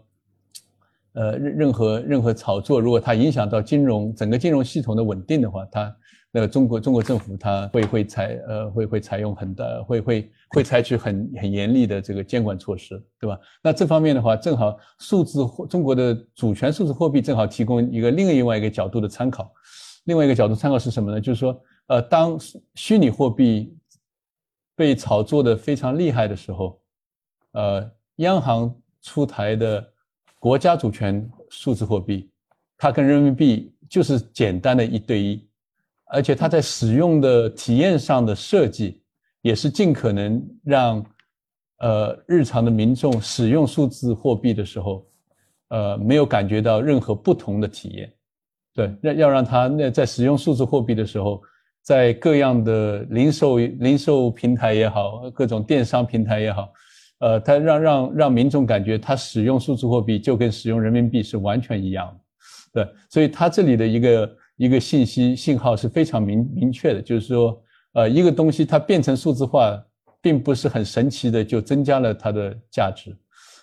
[1.13, 5.97] 呃任任何任何炒作，如果它影响到金融整个金融系统的稳定的话，它
[6.33, 13.39] 那个中国中国政府它会会采呃会会采用很大会会会采取很很严厉的这个监管措施，对吧？
[13.63, 19.53] 那这方面的话，正好数字中国的主权数字货币正好提供一个另外一个角度的参考。
[20.05, 21.21] 另外一个角度参考是什么呢？
[21.21, 22.39] 就是说，呃，当
[22.75, 23.77] 虚拟货币
[24.75, 26.81] 被炒作的非常厉害的时候，
[27.53, 29.90] 呃，央行出台的
[30.41, 32.29] 国家主权数字货币，
[32.79, 35.47] 它跟人民币就是简单的一对一，
[36.07, 39.03] 而且它在使用的体验上的设计，
[39.43, 41.05] 也是尽可能让
[41.81, 45.07] 呃日常的民众使用数字货币的时候，
[45.69, 48.11] 呃，没有感觉到任何不同的体验。
[48.73, 51.43] 对，要要让他那在使用数字货币的时候，
[51.83, 56.73] 在各样的零售零售平台也好，各种电商平台也好，
[57.21, 62.07] 呃，他让让让民众感觉他使用数字货币就跟使用人民币是完全一样
[62.73, 67.63] 的，对，所以他这里的一个一个信息信号是非常明明确的，就是说，
[67.93, 69.81] 呃，一个东西它变成数字化，
[70.21, 73.17] 并不是很神奇的就增加了它的价值，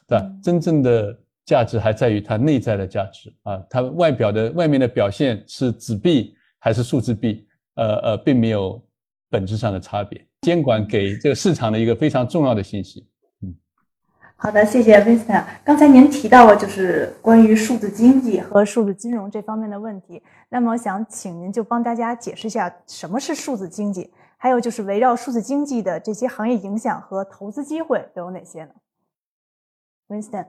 [0.08, 0.32] 对吧？
[0.42, 1.18] 真正的。
[1.48, 8.86] 价值还在于它内在的价值啊，它外表的外面的表现是纸币还是数字币，呃呃，并没有
[9.30, 10.22] 本质上的差别。
[10.42, 13.08] 监管给这个市场的一个非常重要的信息。
[14.40, 15.44] 好的，谢谢 Vincent。
[15.64, 28.72] 刚才您提到了就是关于数字经济和数字金融这方面的问题，那么我想请您就帮大家解释一下什么是数字经济，还有就是围绕数字经济的这些行业影响和投资机会都有哪些呢
[30.08, 30.46] ？Vincent。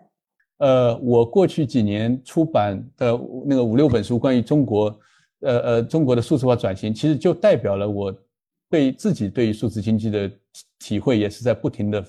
[0.58, 4.94] 呃，我过去几年出版的那个五六本书，关于中国，
[5.40, 8.14] 呃呃，中国的数字化转型，其实就代表了我
[8.68, 10.30] 对自己对于数字经济的
[10.78, 12.04] 体会，也是在不停的、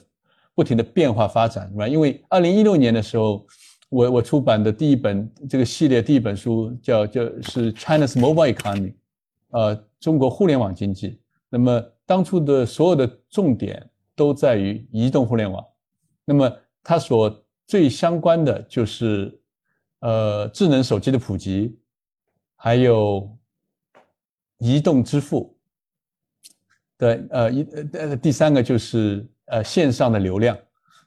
[0.60, 1.88] 不停的变化发展，是吧？
[1.88, 3.48] 因为二零一六年的时候，
[3.88, 8.94] 我我出版的第一本这个系列第一本书叫叫是 China's Mobile Economy，
[9.52, 15.66] 呃，中国互联网经济，那么当初的所有的重点都在于移动互联网，
[16.26, 16.54] 那么
[16.84, 17.34] 它所
[17.66, 19.40] 最相关的就是
[20.02, 21.80] 呃智能手机的普及，
[22.58, 23.34] 还有
[24.58, 25.56] 移动支付。
[26.98, 30.58] 对，呃一呃第三个就是呃线上的流量，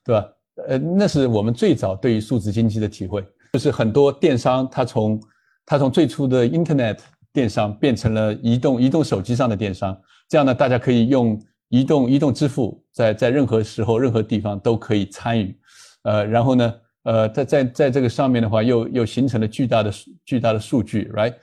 [0.04, 0.28] 对吧？
[0.68, 3.24] 呃，那是我们最早对于数字经济的体会，
[3.54, 5.20] 就是很多电商它从
[5.64, 6.98] 它从最初的 Internet
[7.32, 15.56] 电商变成了移动移动手机上的电商，这样呢，大家可以用移动移动支付，在在任何时候任何地方都可以参与，
[16.02, 16.74] 呃，然后呢，
[17.04, 19.90] 呃，在在在这个上面的话，又又形成了巨大的
[20.26, 21.34] 巨大的数据，right？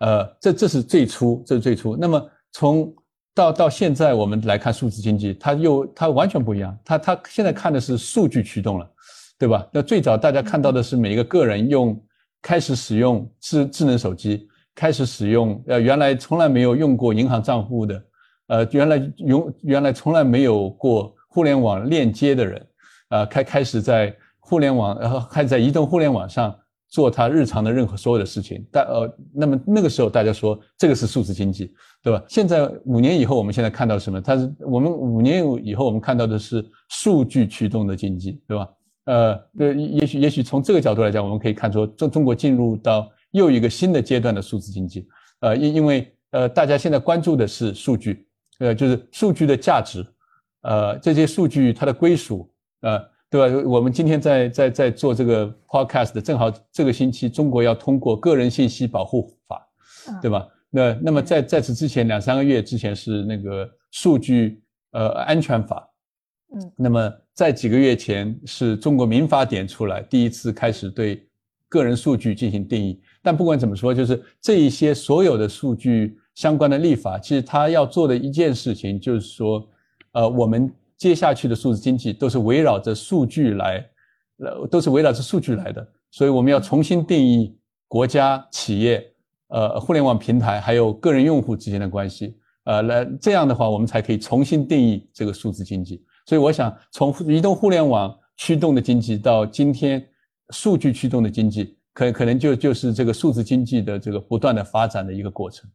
[0.00, 1.96] 呃，这这是最初，这是最初。
[1.96, 2.92] 那么从
[3.36, 6.74] 到到现在，我们来看数字经济，它又它完全不一样。
[6.82, 8.90] 它它现在看的是数据驱动了，
[9.38, 9.68] 对吧？
[9.70, 12.02] 那最早大家看到的是每一个个人用
[12.40, 18.02] 开始使用智智能手机，开始使用呃原来从来没有用过银行账户的，
[18.46, 22.66] 呃原来用原来从来没有过互联网链接的人，
[23.10, 26.56] 呃开开始在互联网然后开始在移动互联网上。
[26.88, 32.22] 做他日常的任何所有的事情，但呃，那么那个时候大家说这个是数字经济，对吧？
[32.28, 34.20] 现在五年以后，我们现在看到什么？
[34.20, 38.68] 它是我们五年以后我们看到的是数据驱动的经济，对吧？
[39.06, 45.06] 呃，对，也许也许从这个角度来讲，我们可以看出中中国进入到又一个新的阶段的数字经济，
[45.40, 48.26] 呃，因因为呃，大家现在关注的是数据，
[48.60, 50.06] 呃，就是数据的价值，
[50.62, 52.48] 呃，这些数据它的归属，
[52.82, 53.15] 呃。
[53.28, 53.68] 对吧？
[53.68, 59.68] 我们今天在在在做这个 podcast，正好这个星期中国要通过个人信息保护法，
[60.22, 60.46] 对吧？
[60.70, 64.62] 那那么在在此之前两三个月之前是那个数据
[64.92, 65.88] 呃安全法，
[66.54, 71.26] 嗯，那么在几个月前是中国民法典出来，第一次开始对
[71.68, 73.02] 个人数据进行定义。
[73.22, 79.68] 但不管怎么说，就是这一些所有的数据相关的立法，其实它要做的一件事情就是说，
[80.12, 80.72] 呃，我们。
[80.96, 83.84] 接下去的数字经济都是围绕着数据来，
[84.38, 89.04] 呃，都是围绕着数据来的，所以我们要重新定义国家、企业、
[89.48, 96.04] 呃，互联网平台还有个人用户之间的关系，呃，来这样的话，我们才可以重新定义这个数字经济。
[96.24, 100.04] 所以，我想从移动互联网驱动的经济到今天
[100.50, 105.70] 数据驱动的经济，可可能就就是这个数字经济的这个不断的发展的一个过程。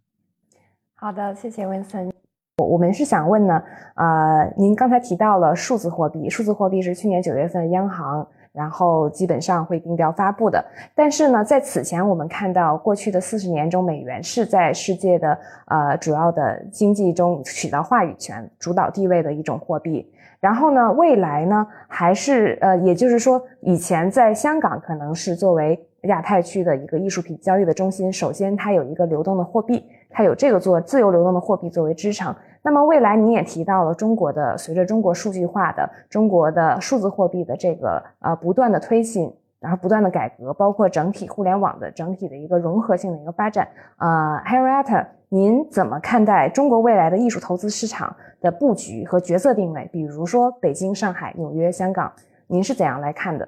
[0.95, 2.11] 好的，谢谢温森。
[2.57, 3.61] 我我们是想问呢，
[3.95, 10.63] 呃，您刚才提到了数字货币，数字货币是去年九月份央行然后基本上会定调发布的。
[10.93, 15.37] 但是呢，在此前我们看到过去的四十年中，美元是在世界的
[15.67, 20.11] 呃主要的经济中起到话语权、主导地位的一种货币。
[20.39, 32.35] 然后呢，未来呢，还是呃，也就是说，以前在香港可能是作为亚太区的一个艺术品交易的中心，首先它有一个流动的货币，它有这个做自由流动的货币作为支撑。
[32.63, 43.67] 那么未来你也提到了中国的，随着中国数据化的中国的数字货币的这个呃不断的推进，然后不断的改革，包括整体互联网的整体的一个融合性的一个发展。
[43.97, 49.89] 呃 h a r r i e t 您怎么看待中国未来的艺术投资市场的布局和角色定位？
[49.91, 52.11] 比如说北京、上海、纽约、香港，
[52.47, 53.47] 您是怎样来看的？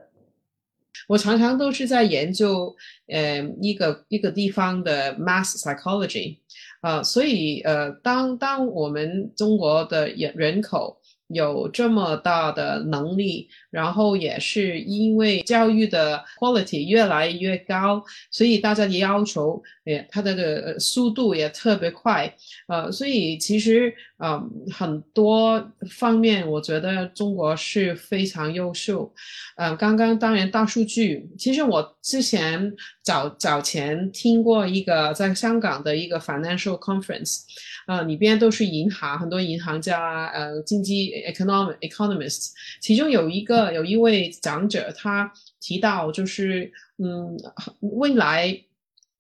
[1.08, 2.76] 我常常都是在研究，
[3.08, 6.38] 呃，一个一个地方的 mass psychology，
[6.82, 11.00] 啊，所以呃，当当我们中国的人人口。
[11.34, 22.34] 有这么大的能力，然后也是因为教育的 quality 越来越高，所以大家的要求，也它的的速度也特别快，
[22.68, 29.12] 呃，所以其实呃很多方面，我觉得中国是非常优秀，
[29.56, 37.42] 呃，刚刚当然大数据，其实我之前早早前听过一个在香港的一个 financial conference。
[37.86, 47.38] 啊，里边都是银行，很多银行家，呃，经济 economic economists，其中有一个有一位长者，他提到就是，嗯，
[47.82, 48.58] 未来，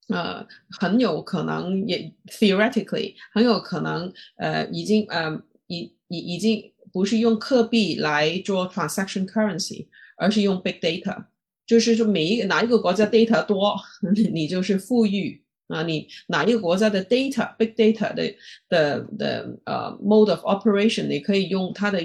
[0.07, 11.25] 呃，很有可能也 theoretically 很有可能，呃，已经，呃，已已已经不是用货币来做 transaction currency，而是用 big data，
[11.65, 13.75] 就是说每一个哪一个国家 data 多，
[14.31, 15.42] 你就是富裕。
[15.73, 18.35] 啊，你哪一个国家的 data big data 的
[18.69, 21.99] 的的呃 mode of operation，你可以用它的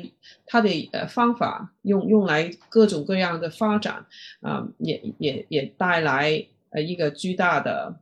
[0.47, 4.07] 它的呃方法用用来各种各样的发展
[4.41, 7.95] 啊，也也也带来呃一个巨大的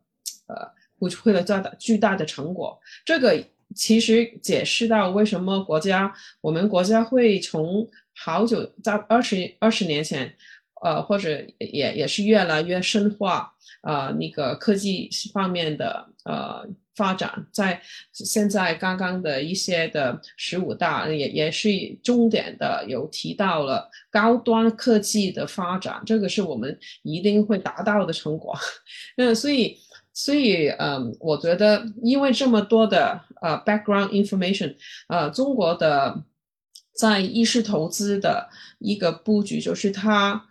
[0.47, 0.55] 呃
[1.01, 2.79] 会会了巨大巨大的成果。
[3.05, 3.45] 这个
[3.75, 10.33] 其实解释到为什么国家我们国家会从好久在二十二十年前。
[10.83, 17.81] 呃，或者也也是越来越深化啊，那个科技方面的呃发展，在
[18.13, 21.71] 现在刚刚的一些的十五大也也是
[22.03, 28.55] 重点的有提到了高端科技的发展，这个是我们一定会达到的成果。
[29.17, 29.79] 那 所以
[30.13, 34.77] 所以嗯，我觉得因为这么多的呃 background information，
[35.09, 36.23] 呃，中国的
[36.95, 38.49] 在意识投资的
[38.79, 40.45] 一个布局就是它。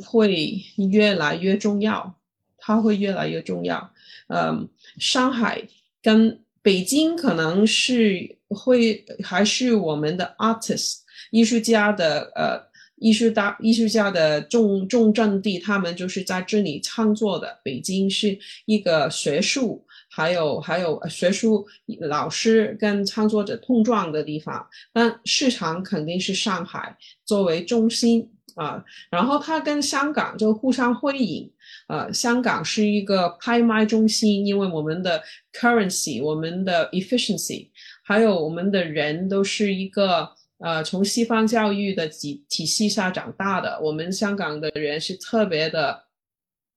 [0.00, 0.60] 会
[0.92, 2.16] 越来越重要，
[2.58, 3.92] 它会越来越重要。
[4.28, 4.68] 嗯，
[4.98, 5.62] 上海
[6.02, 10.96] 跟北京可能是会还是我们的 artist
[11.30, 12.60] 艺术家的呃
[12.96, 17.60] 艺术大艺术家的重重阵地，他们就是在这里创作的。
[17.62, 21.66] 北京是一个学术还有还有学术
[22.00, 28.28] 老师跟创作者碰撞的地方，但市场肯定是上海作为中心。
[28.56, 31.52] 啊，然后它跟香港就互相辉映，
[31.88, 37.68] 呃，香港是一个拍卖中心，因为我们的 currency、我们的 efficiency，
[38.02, 40.26] 还有我们的人都是一个
[40.58, 46.04] 呃从西方教育的体体系下长大的，我们香港的人是特别的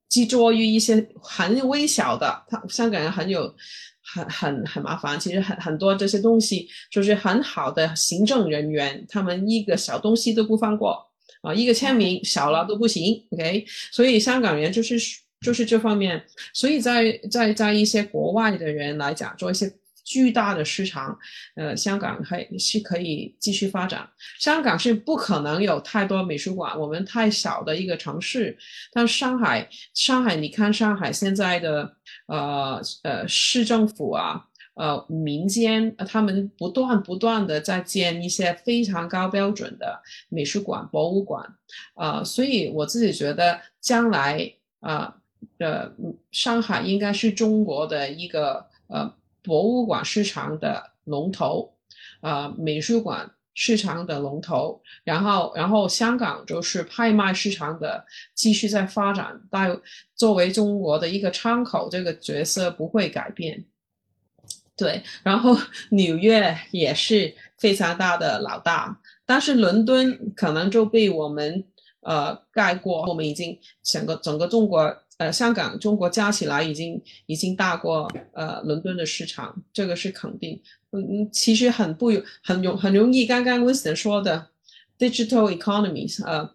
[0.09, 3.55] 执着于一些很微小的，他香港人很有
[4.03, 11.08] 很很很麻烦，其实很很多这些东西就是很好的行政人员，他们一个小东西都不放过。
[11.41, 14.97] 啊，一个签名小了都不行，OK，所以香港人就是
[15.41, 16.21] 就是这方面，
[16.53, 19.71] 所以在在在一些国外的人来讲，做一些
[20.03, 21.17] 巨大的市场，
[21.55, 24.09] 呃，香港还是可以继续发展。
[24.39, 28.57] 香港是不可能有太多美术馆，我们太小的一个城市。
[28.91, 31.95] 但上海，上海，你看上海现在的
[32.27, 34.45] 呃呃市政府啊。
[34.79, 41.45] 呃，民间他们不断不断的在建一些非常高标准的美术馆、博物馆，
[41.95, 44.49] 啊，所以我自己觉得将来
[44.79, 45.13] 啊，
[45.57, 45.91] 呃，
[46.31, 49.13] 上海应该是中国的一个呃
[49.43, 51.73] 博物馆市场的龙头，
[52.21, 59.77] 啊，美术馆市场的龙头，然后然后香港就是拍卖市场的继续在发展，但
[60.15, 63.65] 作为中国的一个窗口，这个角色不会改变。
[64.79, 65.57] 对，然后
[65.91, 71.65] 纽约也是非常大的老大，但是伦敦可能就被我们
[71.99, 73.03] 呃盖过。
[73.09, 80.61] 我们已经整个整个中国呃香港中国加起来已经已经大过呃伦敦的市场，这个是肯定。
[80.91, 82.07] 嗯，其实很不
[82.41, 83.25] 很容很容易。
[83.25, 84.47] 刚刚 Winston 说的
[84.97, 86.49] digital economies，呃，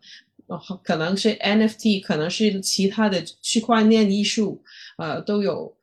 [0.82, 4.62] 可能是 NFT，可能是其他的区块链艺术，
[4.96, 5.73] 呃，都有。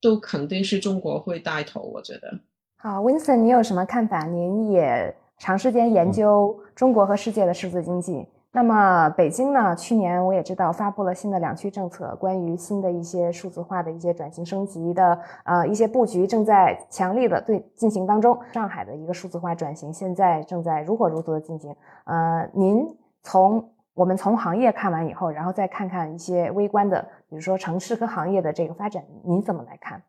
[0.00, 2.40] 都肯定是中国会带头，我觉得。
[2.76, 4.24] 好，Winston，你有什么看法？
[4.24, 8.26] 您也长时间研究中国和世界的数字经济。
[8.50, 9.76] 那么北京呢？
[9.76, 18.36] 去年我也知道发布了新的两区政策，关于新的一些数字化的一些转型升级的呃一些布局正在强力的对进行当中。
[18.52, 21.76] 上海的一个数字化转型现在正在如火如荼的进行。
[22.04, 22.88] 呃，您
[23.22, 23.62] 从
[23.98, 27.02] 我们从行业看完以后，然后再看看一些微观的。
[27.28, 30.00] 比如说城市和行业的这个发展，您怎么来看？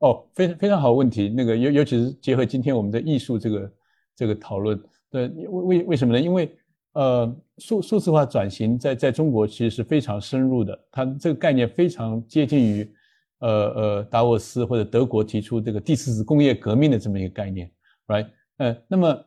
[0.00, 1.32] 哦，非常非常好问题。
[1.34, 3.72] 那个尤尤其是结合今天我们的艺术这个
[4.14, 6.20] 这个讨论，对，为为为什么呢？
[6.20, 6.54] 因为
[6.92, 12.94] 呃，数数字化转型在在中国其实是非常深入的，它这个概念非常接近于
[13.38, 17.70] 呃呃达沃斯或者德国提出这个第四次工业革命的这么一个概念
[18.06, 18.26] ，right？
[18.58, 19.24] 呃，那么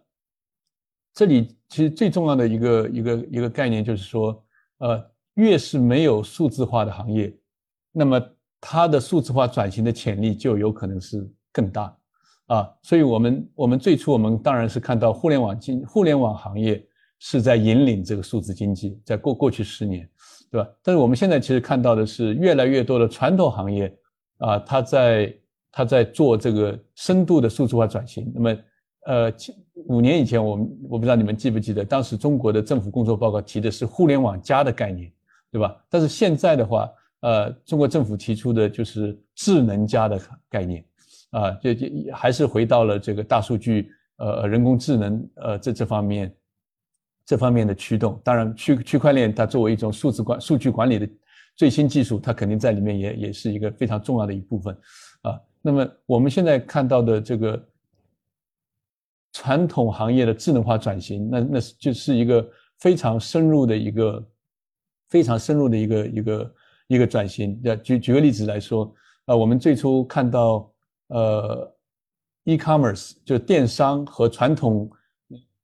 [1.16, 4.46] 这里其实最重要的一个一个一个概念就是说，
[4.78, 5.04] 呃。
[5.38, 7.30] 越是没有数字化的行业，
[7.92, 8.18] 那么
[8.62, 11.94] 它的数字化转型的潜力就有可能是更大，
[12.46, 16.82] 啊，所以我们我们最初我们当然是看到互联网经互联网行业
[17.20, 20.10] 是在引领这个数字经济，在过过去十年，
[20.50, 20.70] 对吧？
[20.82, 23.94] 但是我们现在其实看到的是越来越多的传统行业，
[24.38, 25.38] 啊，它在
[25.70, 28.32] 它在做这个深度的数字化转型。
[28.34, 28.58] 那么，
[29.06, 29.34] 呃，
[29.88, 35.12] 五年以前我们我不知道你们记不记得，当时中国的政府工作报告提的是互联网加的概念。
[35.52, 35.74] 对吧？
[35.90, 36.92] 但是现在的话，
[37.22, 40.20] 呃，中国政府提出的就是智能家的
[40.50, 40.84] 概念，
[41.30, 46.36] 啊，就就还是回到了这个大数据，呃，人工智能，呃，这这方面，
[47.26, 48.20] 这方面的驱动。
[48.22, 51.08] 当然，区区块链它作为一种数字管数据管理的
[51.56, 54.78] 最新技术，它肯定在里面也也是一个非常重要的一部分，
[55.22, 55.40] 啊。
[55.62, 57.66] 那么我们现在看到的这个
[59.36, 62.48] 传统行业的智能化转型，那那是就是一个
[62.80, 64.26] 非常深入的一个。
[65.08, 66.56] 非常深入的一个一个
[66.88, 67.58] 一个转型。
[67.64, 68.92] 要举举个例子来说，
[69.28, 70.70] 呃，我们最初看到，
[71.10, 71.72] 呃
[72.46, 74.90] ，e-commerce 就电商和传统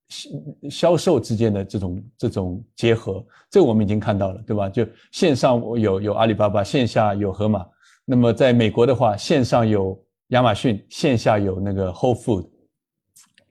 [0.07, 0.29] 销
[0.69, 4.69] 销售之间的这种这种结合，这我们已经看到了，对吧？
[4.69, 7.65] 就线上有有阿里巴巴，线下有盒马。
[8.05, 12.47] 那么在美国的话，线上有亚马逊，线下有那个 Whole Food，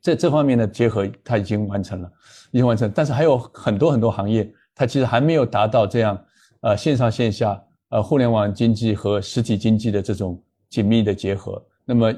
[0.01, 2.12] 在这方面的结合，它已经完成了，
[2.51, 2.90] 已经完成。
[2.94, 6.24] 但是还有很多很多行业，它其实还没有达到这样，
[6.60, 11.62] 呃，线上线下，呃，互联网经济和实体经济的这种紧密的结合。
[11.85, 12.14] 那么，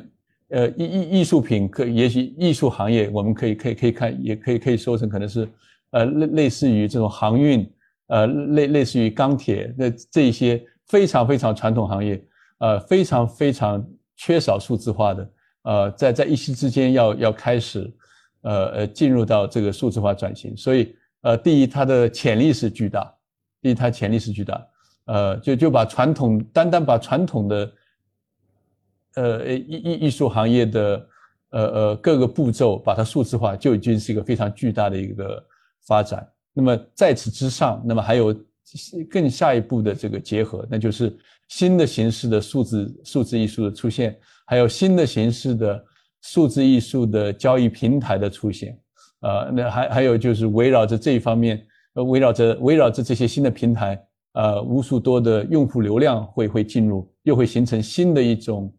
[0.48, 5.48] 呃，艺艺艺术品可也许艺术行业，我们可以可以可以看，也可以可以说成可能是，
[5.90, 7.68] 呃，类类似于这种航运，
[8.08, 10.62] 呃，类类似于钢铁的这一些。
[10.88, 12.22] 非常非常传统行业，
[12.58, 13.82] 呃，非常非常
[14.14, 15.30] 缺少数字化的，
[15.62, 17.92] 呃，在在一夕之间要要开始，
[18.42, 20.56] 呃呃，进入到这个数字化转型。
[20.56, 23.02] 所以，呃，第一，它的潜力是巨大；
[23.60, 24.66] 第一，它潜力是巨大。
[25.04, 27.72] 呃，就就把传统单单把传统的，
[29.14, 31.08] 呃艺艺艺术行业的，
[31.50, 35.44] 呃呃各个步骤把它数字化，就已经是一个非常巨大的一个
[35.86, 36.26] 发展。
[36.52, 38.34] 那么在此之上，那么还有。
[39.10, 41.14] 更下一步的这个结合，那就是
[41.48, 44.18] 新的形式的数字数字艺术的出现，
[44.52, 45.82] 还有新的形式的
[46.20, 48.78] 数字艺术的交易平台的出现，
[49.20, 53.98] 呃，那还还有就是围绕着这一方面，呃，围绕着围绕着这些新的平台，
[54.34, 58.70] 呃，无数多的用户流量会会进入，又会形成新的一种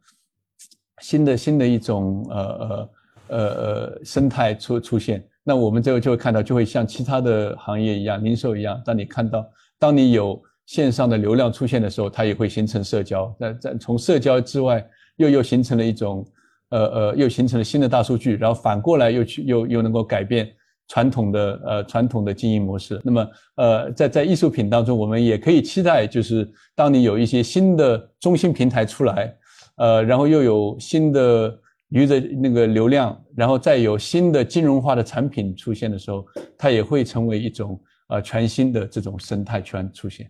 [1.02, 2.90] 新的新的一种呃呃
[3.30, 5.28] 呃呃生态出出现。
[5.44, 9.44] 那我们这个就会看到，就会像其他的行业一样，零售一样，当你看到。
[9.80, 13.36] 当你有线上的流量出现的时候，它也会形成社交。
[13.40, 14.86] 在在从社交之外，
[15.18, 16.26] 又又形成了一种，
[16.70, 20.50] 呃呃，又形成了新的大数据，然后反过来又去又又能够改变
[20.88, 23.00] 传统的呃传统的经营模式。
[23.04, 29.34] 那么呃，在在艺术品当中，我们也可以期待，就是当你有一些新的中心平台出来，
[29.78, 31.60] 呃，然后又有新的
[31.90, 36.26] 鱼的那个流量，然后再有新的金融化的产品出现的时候，
[36.58, 37.80] 它也会成为一种。
[38.10, 40.30] 呃，全新的这种生态圈出现。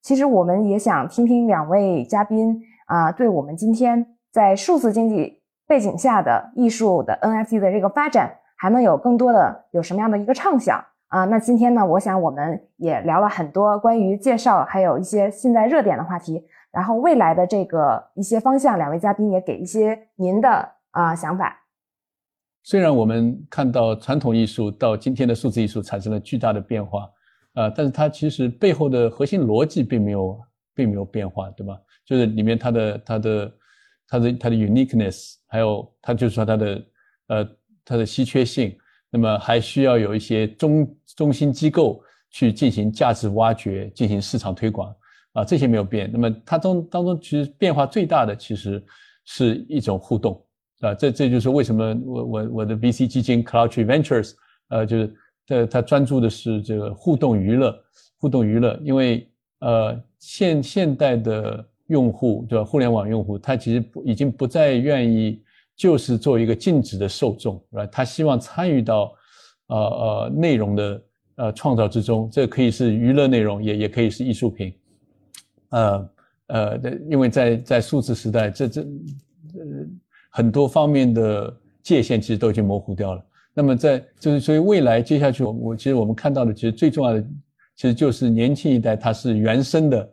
[0.00, 11.24] 其实我们也想听听两位嘉宾啊，对我们今天在数字经济背景下的艺术的 NFT 的这个发展，还能有更多的有什么样的一个畅想啊？
[11.26, 16.44] 那今天呢，我想我们也聊了很多关于介绍，还有一些现在热点的话题。
[16.72, 21.64] 然后未来的这个一些方向，两位嘉宾也给一些您的啊想法。
[22.62, 27.08] 虽然我们看到传统艺术到今天的数字艺术产生了巨大的变化，
[27.54, 30.38] 呃，但是它其实背后的核心逻辑并没有
[30.74, 31.78] 并没有变化，对吧？
[32.06, 33.52] 就是里面它的它的
[34.08, 36.86] 它的它的 uniqueness，还有它就是说它的
[37.26, 37.48] 呃
[37.84, 38.74] 它的稀缺性，
[39.10, 44.94] 那么还需要有一些中中心机构去进行价值挖掘、进行市场推广
[45.32, 46.08] 啊，这些没有变。
[46.10, 48.82] 那么它中当中其实变化最大的其实
[49.24, 50.42] 是一种互动。
[50.80, 54.34] 啊，这这就是为什么我我我的 VC 基金 Cloud Tree Ventures，
[54.68, 55.16] 呃，就是
[55.46, 57.74] 它它专注的是这个互动娱乐，
[58.18, 59.26] 互动娱乐，因为
[59.60, 65.42] 呃现现代的用户对吧，互联网用户，他其实已经不再愿意
[65.76, 67.86] 就是做一个静止的受众，是吧？
[67.86, 69.12] 他希望参与到
[69.68, 71.02] 呃呃内容的
[71.36, 74.72] 呃创造之中，这可以是娱乐内容，也也可以是艺术品，
[75.70, 76.10] 呃
[76.48, 79.86] 呃，因为在在数字时代，这这呃。
[80.28, 83.24] 很多方面的界限其实都已经模糊掉了。
[83.54, 87.22] 那么在就是所以未来接下去，我我其实我们看到的其实最重要的，
[87.74, 90.06] 其实就是年轻一代他是原生的，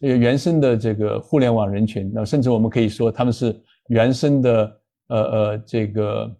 [0.00, 2.10] 原生的这个互联网人群。
[2.14, 3.54] 那甚至我们可以说他们是
[3.88, 6.30] 原生的呃呃这个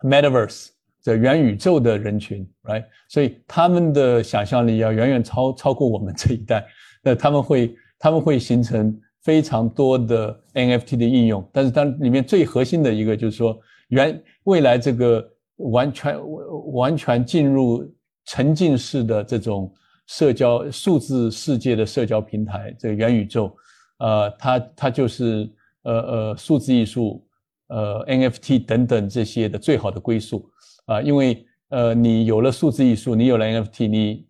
[0.00, 0.68] metaverse
[1.04, 2.84] 的元宇宙的人群，right？
[3.08, 6.66] 所以他们的想象力要远远超超过我们这一代。
[7.02, 9.00] 那他们会他们会形成。
[9.20, 15.22] 非常多的 NFT 的应用，但是它里面最核心的一个就是说，原未来这个
[15.56, 16.18] 完全
[16.72, 17.84] 完全进入
[18.24, 19.70] 沉浸式的这种
[20.08, 23.54] 社交数字世界的社交平台，这个元宇宙，
[23.98, 25.48] 呃，它它就是
[25.82, 27.24] 呃呃数字艺术，
[27.68, 30.50] 呃 NFT 等等这些的最好的归宿
[30.86, 34.26] 啊，因为呃你有了数字艺术，你有了 NFT，你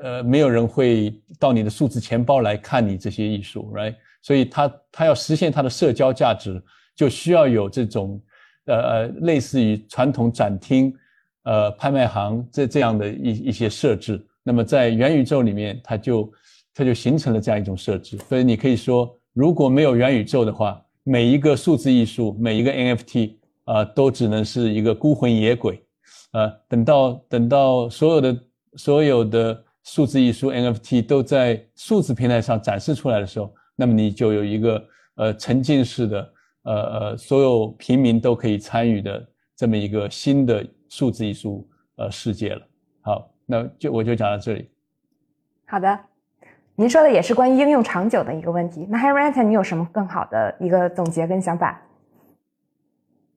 [0.00, 3.94] 呃没有人会到你的数字钱包来看你这些艺术，right？
[4.22, 6.62] 所以，他他要实现他的社交价值，
[6.94, 8.20] 就需要有这种，
[8.66, 10.94] 呃呃，类似于传统展厅、
[11.44, 14.24] 呃拍卖行这这样的一一些设置。
[14.48, 16.32] 那么，在元宇宙里面，它就
[16.72, 18.16] 它就形成了这样一种设置。
[18.26, 23.34] 所以，你可以说，如果没有元宇宙的话，每一个数字艺术、每一个 NFT
[23.64, 25.78] 啊，都只能是一个孤魂野鬼。
[26.32, 28.42] 呃，等到等到所有的
[28.76, 33.52] 所有的数字艺术 NFT 都在数字平台上展示出来的时候。
[33.76, 34.84] 那么你就有一个
[35.16, 42.62] 呃沉浸式的呃呃所有平民都可以参与的这么一个新的数字艺术呃世界了。
[43.02, 44.68] 好，那就我就讲到这里。
[45.64, 45.98] 好的，
[46.76, 48.86] 您说的也是关于应用长久的一个问题。
[48.90, 51.82] 那 Harriet，你有什么更好的一个总结跟想法？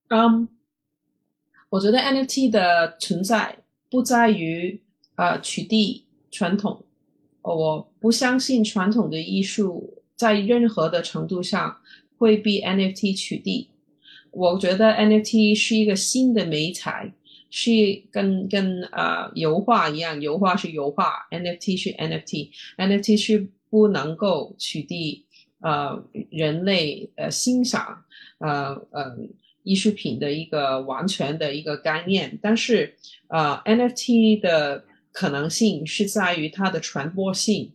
[0.10, 0.50] 嗯，
[1.70, 3.58] 我觉得 NFT 的存在
[3.90, 4.84] 不在于
[5.16, 6.84] 呃取缔传统，
[7.42, 11.78] 我不相信传统的艺术在任何的程度上
[12.18, 13.70] 会被 NFT 取缔。
[14.32, 17.14] 我觉得 NFT 是一个新的媒材，
[17.52, 17.72] 是
[18.12, 25.22] 跟跟呃油画一样，油画是油画，NFT 是 NFT，NFT 是不能够取缔
[25.60, 28.04] 呃人类呃欣赏
[28.40, 29.16] 呃呃。
[29.64, 32.96] 艺术品的一个完全的一个概念，但是
[33.28, 37.72] 呃，NFT 的可能性是在于它的传播性，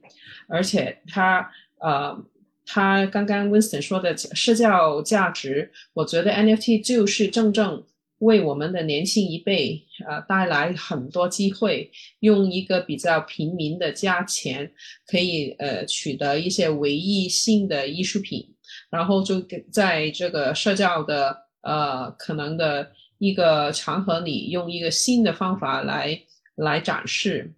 [0.48, 1.48] 而且它
[1.78, 2.20] 呃，
[2.66, 7.84] 它刚刚 Winston 说的社交价值，我觉得 NFT 就是正正
[8.18, 11.90] 为我们的年轻一辈呃带来很多机会，
[12.20, 14.72] 用一个比较平民的价钱
[15.06, 18.54] 可以呃取得一些唯一性的艺术品，
[18.90, 19.40] 然后就
[19.72, 21.44] 在这个社交的。
[21.66, 26.16] 呃，可能的一个场合里，用一个新的方法来
[26.54, 27.52] 来展示，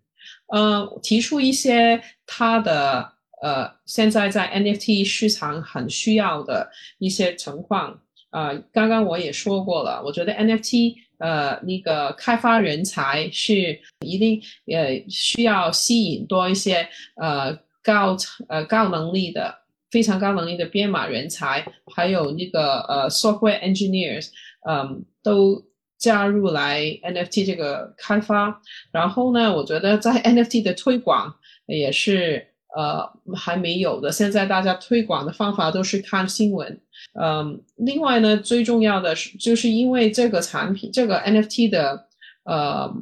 [0.46, 3.12] 呃，提出一些他的
[3.42, 8.00] 呃，现在在 NFT 市场很需要的一些情况。
[8.30, 18.16] 呃，刚刚我也说过了，我觉得 NFT 呃那个开发人才是一定呃需要吸引多一些呃高
[18.48, 19.54] 呃高能力的。
[19.90, 21.64] 非常高能力的编码人才，
[21.96, 24.28] 还有那个呃 software engineers，
[24.68, 25.64] 嗯，都
[25.96, 28.60] 加入来 NFT 这个开发。
[28.92, 31.34] 然后呢，我觉得在 NFT 的推广
[31.64, 32.46] 也是
[32.76, 34.12] 呃还没有的。
[34.12, 36.78] 现在大家推广的方法都是看新闻。
[37.20, 42.06] 嗯，另外呢，最重要的是，就是因为这个产品，这个 NFT 的
[42.44, 42.94] 呃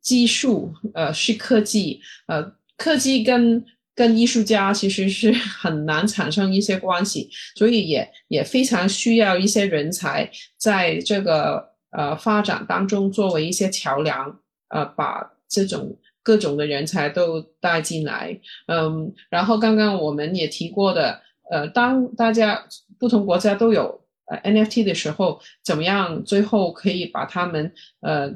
[0.00, 3.64] 技术呃是科技，呃科技跟
[3.94, 10.28] 跟艺术家其实是很难产生一些关系，所以也也非常需要一些人才
[10.58, 18.36] 在这个呃发展当中作为一些桥梁，呃，把这种各种的人才都带进来。
[18.66, 21.20] 嗯，然后刚刚我们也提过的，
[21.50, 22.66] 呃，当大家
[23.04, 24.00] 不同国家都有
[24.30, 27.70] 呃 NFT 的时候，怎么样最后可以把他们
[28.00, 28.32] 呃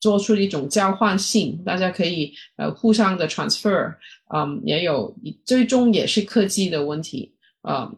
[0.00, 3.94] 做出一种交换性，大家可以呃互相的 transfer。
[4.34, 5.14] 嗯，也有
[5.44, 7.92] 最终也是科技的问题啊。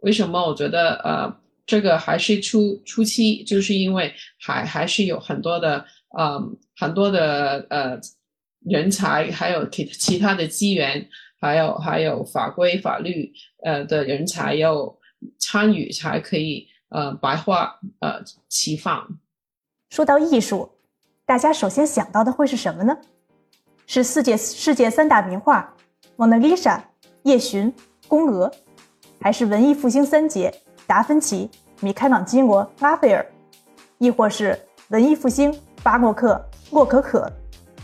[0.00, 1.34] 为什么我觉得呃
[1.64, 5.82] 这个还是初初期，就是因为还还是有很多的
[6.18, 7.98] 嗯很多的呃
[8.68, 11.08] 人才，还有其其他的资源，
[11.40, 13.32] 还有还有法规法律
[13.64, 14.94] 呃的人才要
[15.38, 19.06] 参与，才可以呃白话呃齐放。
[19.90, 20.70] 说到艺术，
[21.24, 22.96] 大家首先想到的会是什么呢？
[23.86, 25.72] 是世界世界三大名画。
[26.16, 26.82] 蒙娜丽莎、
[27.24, 27.72] 夜巡、
[28.08, 28.50] 宫娥，
[29.20, 30.52] 还是文艺复兴三杰
[30.86, 31.50] 达芬奇、
[31.80, 33.24] 米开朗基罗、拉斐尔，
[33.98, 34.58] 亦或是
[34.88, 37.30] 文艺复兴巴洛克、洛可可、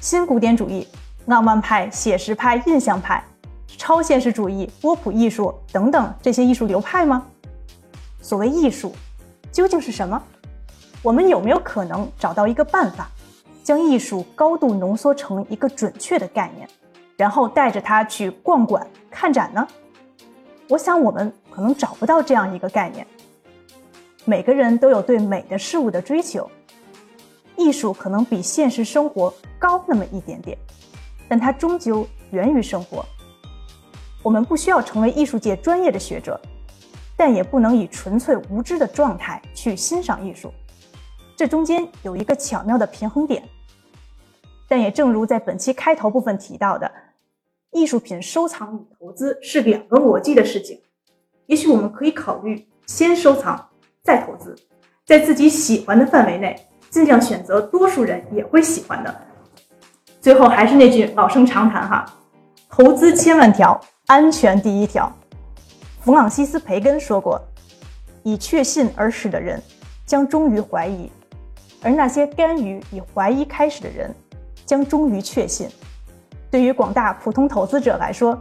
[0.00, 0.86] 新古典主义、
[1.26, 3.22] 浪漫派、写实派、印象派、
[3.66, 7.26] 超现实主义、波普艺术等等这些艺术流派吗？
[8.22, 8.94] 所谓艺术，
[9.50, 10.22] 究竟是什么？
[11.02, 13.10] 我们有没有可能找到一个办法，
[13.64, 16.66] 将艺术高度浓缩成一个准确的概念？
[17.16, 19.66] 然后带着它去逛馆、看展呢？
[20.68, 23.06] 我想我们可能找不到这样一个概念。
[24.24, 26.48] 每个人都有对美的事物的追求，
[27.56, 30.56] 艺术可能比现实生活高那么一点点，
[31.28, 33.04] 但它终究源于生活。
[34.22, 36.40] 我们不需要成为艺术界专业的学者，
[37.24, 40.52] 但也不能以纯粹无知的状态去欣赏艺术。
[41.36, 43.44] 这中间有一个巧妙的平衡点。
[44.68, 46.90] 但也正如在本期开头部分提到的，
[47.70, 50.80] 艺术品收藏与投资是两个逻辑的事情。
[51.46, 53.68] 也许我们可以考虑先收藏
[54.02, 54.56] 再投资，
[55.06, 59.22] 在自己喜欢的范围内，尽量选择多数人也会喜欢的。
[60.20, 62.04] 最后还是那句老生常谈哈，
[62.68, 65.16] 投资千万条，安全第一条。
[66.04, 67.40] 弗朗西斯·培根说过
[68.24, 69.62] ：“以确信而始的人，
[70.04, 71.08] 将终于怀疑；
[71.80, 74.12] 而那些甘于以怀疑开始的人。”
[74.64, 75.68] 将终于确信，
[76.50, 78.38] 对于广大普通投资者来说，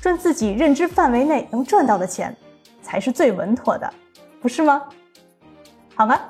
[0.00, 2.36] 赚自己认知范围内能赚到的钱，
[2.82, 3.90] 才是最稳妥的，
[4.42, 4.82] 不是吗？
[5.94, 6.20] 好吗？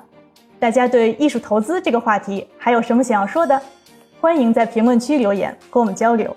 [0.59, 3.61] 大家对艺术投资这个话题还有什么想要说的？
[4.21, 6.33] 欢迎在评论区留言和我们交流，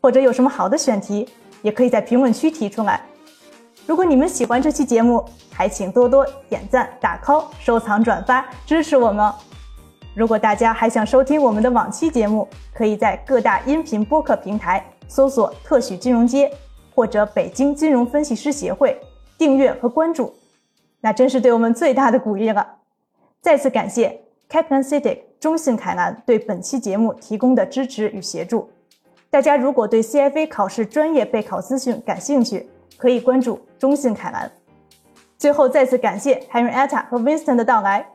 [0.00, 1.28] 或者有什么好的选题，
[1.60, 3.00] 也可以在评论区提出来。
[3.84, 9.30] 如果你们喜欢这期节目，还请多多点赞、打 call、收藏、转发，支持我们。
[10.14, 16.50] 如果大家还想收听我们的往期节目，可以在各大音频播客平台搜索“特许金融街”
[16.94, 18.96] 或者“北京金融分析师协会”
[19.36, 20.32] 订阅和关注，
[21.00, 22.64] 那真是对我们最大的鼓励了。
[23.40, 28.70] 再次感谢 Kaplan City 中信凯南对本期节目提供的支持与协助。
[29.28, 32.68] 大家如果对 CFA 考试专业备考资讯感兴趣，
[33.02, 34.48] 可以关注中信凯南。
[35.36, 38.06] 最后再次感谢 Henrietta 和 Winston 的到来，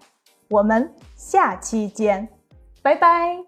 [0.48, 2.30] 我们下期见，
[2.82, 3.47] 拜拜。